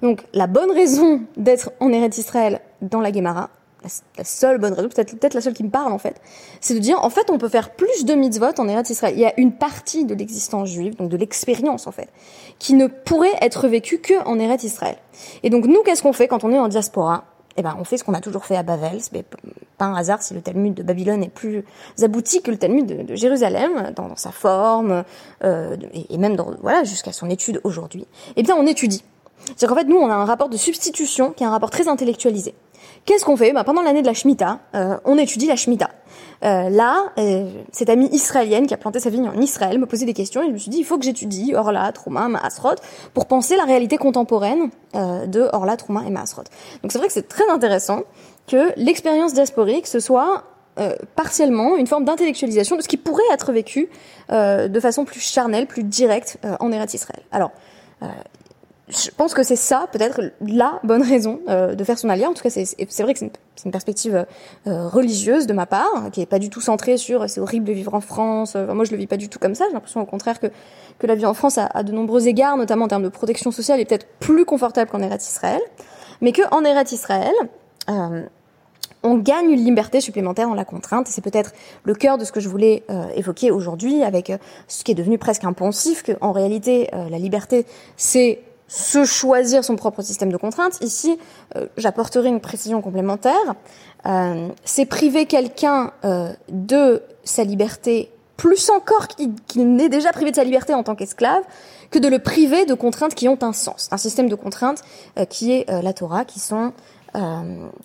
Donc 0.01 0.23
la 0.33 0.47
bonne 0.47 0.71
raison 0.71 1.21
d'être 1.37 1.71
en 1.79 1.91
Eretz 1.91 2.17
Israël 2.17 2.61
dans 2.81 3.01
la 3.01 3.11
Gemara, 3.11 3.49
la, 4.17 4.23
seule 4.23 4.57
bonne 4.57 4.73
raison, 4.73 4.89
peut-être 4.89 5.17
peut-être 5.17 5.33
la 5.33 5.41
seule 5.41 5.53
qui 5.53 5.63
me 5.63 5.69
parle 5.69 5.91
en 5.91 5.97
fait, 5.97 6.19
c'est 6.61 6.73
de 6.73 6.79
dire 6.79 7.03
en 7.03 7.09
fait 7.09 7.29
on 7.29 7.37
peut 7.37 7.49
faire 7.49 7.71
plus 7.71 8.05
de 8.05 8.13
mitzvot 8.13 8.57
en 8.57 8.67
Eretz 8.67 8.89
Israël. 8.89 9.13
Il 9.15 9.21
y 9.21 9.25
a 9.25 9.33
une 9.39 9.53
partie 9.53 10.05
de 10.05 10.13
l'existence 10.13 10.69
juive, 10.69 10.95
donc 10.95 11.09
de 11.09 11.17
l'expérience 11.17 11.87
en 11.87 11.91
fait, 11.91 12.09
qui 12.59 12.73
ne 12.73 12.87
pourrait 12.87 13.37
être 13.41 13.67
vécue 13.67 13.99
que 13.99 14.23
en 14.25 14.39
Eretz 14.39 14.63
Israël. 14.63 14.97
Et 15.43 15.49
donc 15.49 15.65
nous 15.65 15.83
qu'est-ce 15.83 16.03
qu'on 16.03 16.13
fait 16.13 16.27
quand 16.27 16.43
on 16.43 16.51
est 16.51 16.59
en 16.59 16.67
diaspora? 16.67 17.25
Eh 17.57 17.61
ben, 17.61 17.77
on 17.79 17.85
fait 17.85 17.97
ce 17.97 18.03
qu'on 18.03 18.13
a 18.13 18.19
toujours 18.19 18.45
fait 18.45 18.57
à 18.57 18.63
Bavel. 18.63 18.99
C'est 18.99 19.25
pas 19.77 19.85
un 19.85 19.95
hasard 19.95 20.21
si 20.21 20.33
le 20.33 20.41
Talmud 20.41 20.73
de 20.73 20.83
Babylone 20.83 21.23
est 21.23 21.29
plus 21.29 21.63
abouti 22.01 22.41
que 22.41 22.51
le 22.51 22.57
Talmud 22.57 22.85
de, 22.85 23.15
Jérusalem, 23.15 23.93
dans, 23.95 24.15
sa 24.17 24.31
forme, 24.31 25.05
euh, 25.43 25.77
et, 26.09 26.17
même 26.17 26.35
dans, 26.35 26.51
voilà, 26.61 26.83
jusqu'à 26.83 27.13
son 27.13 27.29
étude 27.29 27.61
aujourd'hui. 27.63 28.07
Eh 28.35 28.43
bien, 28.43 28.55
on 28.57 28.67
étudie. 28.67 29.05
C'est-à-dire 29.45 29.69
qu'en 29.69 29.75
fait, 29.75 29.87
nous, 29.87 29.97
on 29.97 30.09
a 30.09 30.15
un 30.15 30.25
rapport 30.25 30.49
de 30.49 30.57
substitution 30.57 31.31
qui 31.31 31.43
est 31.43 31.47
un 31.47 31.51
rapport 31.51 31.69
très 31.69 31.87
intellectualisé. 31.87 32.55
Qu'est-ce 33.05 33.23
qu'on 33.23 33.37
fait? 33.37 33.53
Bah, 33.53 33.63
Pendant 33.63 33.83
l'année 33.83 34.01
de 34.01 34.07
la 34.07 34.13
Shemitah, 34.13 34.59
euh, 34.73 34.97
on 35.05 35.17
étudie 35.17 35.45
la 35.45 35.55
Shemitah. 35.55 35.91
Euh, 36.43 36.69
là, 36.69 37.11
euh, 37.17 37.49
cette 37.71 37.89
amie 37.89 38.07
israélienne 38.11 38.67
qui 38.67 38.73
a 38.73 38.77
planté 38.77 38.99
sa 38.99 39.09
vigne 39.09 39.29
en 39.29 39.39
Israël 39.39 39.77
me 39.77 39.85
posait 39.85 40.05
des 40.05 40.13
questions 40.13 40.41
et 40.43 40.47
je 40.47 40.51
me 40.51 40.57
suis 40.57 40.71
dit, 40.71 40.79
il 40.79 40.83
faut 40.83 40.97
que 40.97 41.05
j'étudie 41.05 41.53
Orla, 41.55 41.91
Trouma, 41.91 42.27
Maasrot 42.27 42.75
pour 43.13 43.27
penser 43.27 43.55
la 43.57 43.63
réalité 43.63 43.97
contemporaine 43.97 44.69
euh, 44.95 45.27
de 45.27 45.47
Orla, 45.53 45.77
Trouma 45.77 46.03
et 46.05 46.09
Maasrot. 46.09 46.43
Donc 46.81 46.91
c'est 46.91 46.97
vrai 46.97 47.07
que 47.07 47.13
c'est 47.13 47.27
très 47.27 47.47
intéressant 47.49 48.03
que 48.47 48.73
l'expérience 48.75 49.33
diasporique, 49.33 49.87
ce 49.87 49.99
soit 49.99 50.43
euh, 50.79 50.95
partiellement 51.15 51.77
une 51.77 51.87
forme 51.87 52.05
d'intellectualisation 52.05 52.75
de 52.75 52.81
ce 52.81 52.87
qui 52.87 52.97
pourrait 52.97 53.23
être 53.31 53.51
vécu 53.51 53.89
euh, 54.31 54.67
de 54.67 54.79
façon 54.79 55.05
plus 55.05 55.19
charnelle, 55.21 55.67
plus 55.67 55.83
directe 55.83 56.39
en 56.59 56.71
Eretz 56.71 56.93
Israël. 56.93 57.23
Alors, 57.31 57.51
je 58.87 59.09
pense 59.09 59.33
que 59.33 59.43
c'est 59.43 59.55
ça, 59.55 59.87
peut-être, 59.91 60.21
la 60.41 60.79
bonne 60.83 61.01
raison 61.01 61.39
euh, 61.49 61.73
de 61.73 61.83
faire 61.83 61.97
son 61.97 62.09
alliance. 62.09 62.31
En 62.31 62.33
tout 62.33 62.43
cas, 62.43 62.49
c'est 62.49 63.03
vrai 63.03 63.13
que 63.13 63.19
c'est 63.19 63.25
une, 63.25 63.31
une, 63.65 63.71
perspective 63.71 64.25
euh, 64.67 64.87
religieuse 64.87 65.47
de 65.47 65.53
ma 65.53 65.65
part, 65.65 66.09
qui 66.11 66.21
est 66.21 66.27
pas 66.27 66.39
du 66.39 66.49
tout 66.49 66.61
centrée 66.61 66.97
sur 66.97 67.27
c'est 67.29 67.39
horrible 67.39 67.65
de 67.65 67.73
vivre 67.73 67.93
en 67.95 68.01
France. 68.01 68.55
Enfin, 68.55 68.73
moi, 68.73 68.85
je 68.85 68.91
le 68.91 68.97
vis 68.97 69.07
pas 69.07 69.17
du 69.17 69.27
tout 69.27 69.39
comme 69.39 69.55
ça. 69.55 69.65
J'ai 69.67 69.73
l'impression, 69.73 70.01
au 70.01 70.05
contraire, 70.05 70.39
que, 70.39 70.47
que 70.99 71.07
la 71.07 71.15
vie 71.15 71.25
en 71.25 71.33
France, 71.33 71.57
a, 71.57 71.65
a, 71.65 71.83
de 71.83 71.91
nombreux 71.91 72.27
égards, 72.27 72.57
notamment 72.57 72.85
en 72.85 72.89
termes 72.89 73.03
de 73.03 73.09
protection 73.09 73.51
sociale, 73.51 73.79
est 73.79 73.85
peut-être 73.85 74.07
plus 74.19 74.45
confortable 74.45 74.91
qu'en 74.91 75.01
Eretz 75.01 75.27
Israël. 75.27 75.61
Mais 76.21 76.31
qu'en 76.31 76.63
Eretz 76.63 76.91
Israël, 76.91 77.33
euh, 77.89 78.23
on 79.05 79.17
gagne 79.17 79.51
une 79.51 79.63
liberté 79.63 80.01
supplémentaire 80.01 80.49
en 80.49 80.55
la 80.55 80.65
contrainte. 80.65 81.07
C'est 81.07 81.23
peut-être 81.23 81.53
le 81.83 81.93
cœur 81.93 82.17
de 82.17 82.25
ce 82.25 82.31
que 82.31 82.39
je 82.39 82.49
voulais 82.49 82.83
euh, 82.89 83.07
évoquer 83.15 83.51
aujourd'hui 83.51 84.03
avec 84.03 84.31
euh, 84.31 84.37
ce 84.67 84.83
qui 84.83 84.91
est 84.91 84.95
devenu 84.95 85.17
presque 85.17 85.43
un 85.43 85.53
poncif, 85.53 86.03
qu'en 86.03 86.31
réalité, 86.31 86.89
euh, 86.93 87.07
la 87.09 87.19
liberté, 87.19 87.65
c'est 87.97 88.39
se 88.67 89.05
choisir 89.05 89.63
son 89.63 89.75
propre 89.75 90.01
système 90.01 90.31
de 90.31 90.37
contraintes. 90.37 90.77
Ici, 90.81 91.17
euh, 91.55 91.67
j'apporterai 91.77 92.29
une 92.29 92.41
précision 92.41 92.81
complémentaire. 92.81 93.55
Euh, 94.05 94.49
c'est 94.63 94.85
priver 94.85 95.25
quelqu'un 95.25 95.91
euh, 96.03 96.31
de 96.49 97.03
sa 97.23 97.43
liberté 97.43 98.11
plus 98.37 98.69
encore 98.69 99.07
qu'il 99.07 99.75
n'est 99.75 99.89
déjà 99.89 100.11
privé 100.11 100.31
de 100.31 100.35
sa 100.35 100.43
liberté 100.43 100.73
en 100.73 100.83
tant 100.83 100.93
qu'esclave, 100.93 101.41
que 101.89 101.99
de 101.99 102.09
le 102.09 102.19
priver 102.19 102.65
de 102.65 102.73
contraintes 102.73 103.15
qui 103.15 103.29
ont 103.29 103.41
un 103.41 103.53
sens. 103.53 103.87
Un 103.91 103.97
système 103.97 104.27
de 104.27 104.35
contraintes 104.35 104.81
qui 105.29 105.53
est 105.53 105.69
la 105.69 105.93
Torah, 105.93 106.25
qui 106.25 106.41
sont 106.41 106.73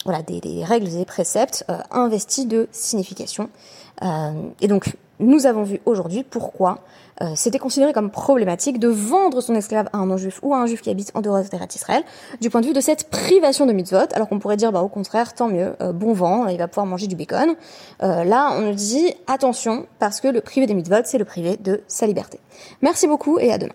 voilà 0.04 0.22
des, 0.26 0.40
des, 0.40 0.64
règles 0.64 0.88
et 0.88 0.98
des 0.98 1.04
préceptes 1.04 1.64
investis 1.90 2.46
de 2.46 2.68
signification. 2.72 3.48
et 4.60 4.68
donc 4.68 4.96
nous 5.20 5.46
avons 5.46 5.62
vu 5.62 5.80
aujourd'hui 5.84 6.24
pourquoi 6.24 6.80
euh, 7.22 7.32
c'était 7.34 7.58
considéré 7.58 7.92
comme 7.92 8.10
problématique 8.10 8.78
de 8.78 8.88
vendre 8.88 9.40
son 9.42 9.54
esclave 9.54 9.88
à 9.92 9.98
un 9.98 10.06
non-juif 10.06 10.40
ou 10.42 10.54
à 10.54 10.58
un 10.58 10.66
juif 10.66 10.80
qui 10.80 10.88
habite 10.88 11.10
en 11.14 11.20
dehors 11.20 11.42
de 11.42 11.46
terre 11.46 11.66
d'Israël, 11.66 12.02
du 12.40 12.48
point 12.48 12.62
de 12.62 12.66
vue 12.66 12.72
de 12.72 12.80
cette 12.80 13.10
privation 13.10 13.66
de 13.66 13.72
mitzvot, 13.72 14.08
alors 14.14 14.28
qu'on 14.28 14.38
pourrait 14.38 14.56
dire, 14.56 14.72
bah, 14.72 14.80
au 14.80 14.88
contraire, 14.88 15.34
tant 15.34 15.48
mieux, 15.48 15.74
euh, 15.82 15.92
bon 15.92 16.14
vent, 16.14 16.46
il 16.46 16.56
va 16.56 16.68
pouvoir 16.68 16.86
manger 16.86 17.06
du 17.06 17.16
bacon. 17.16 17.54
Euh, 18.02 18.24
là, 18.24 18.52
on 18.56 18.72
dit, 18.72 19.14
attention, 19.26 19.86
parce 19.98 20.20
que 20.20 20.28
le 20.28 20.40
privé 20.40 20.66
des 20.66 20.74
mitzvot, 20.74 21.02
c'est 21.04 21.18
le 21.18 21.26
privé 21.26 21.58
de 21.58 21.82
sa 21.88 22.06
liberté. 22.06 22.40
Merci 22.80 23.06
beaucoup 23.06 23.38
et 23.38 23.52
à 23.52 23.58
demain. 23.58 23.74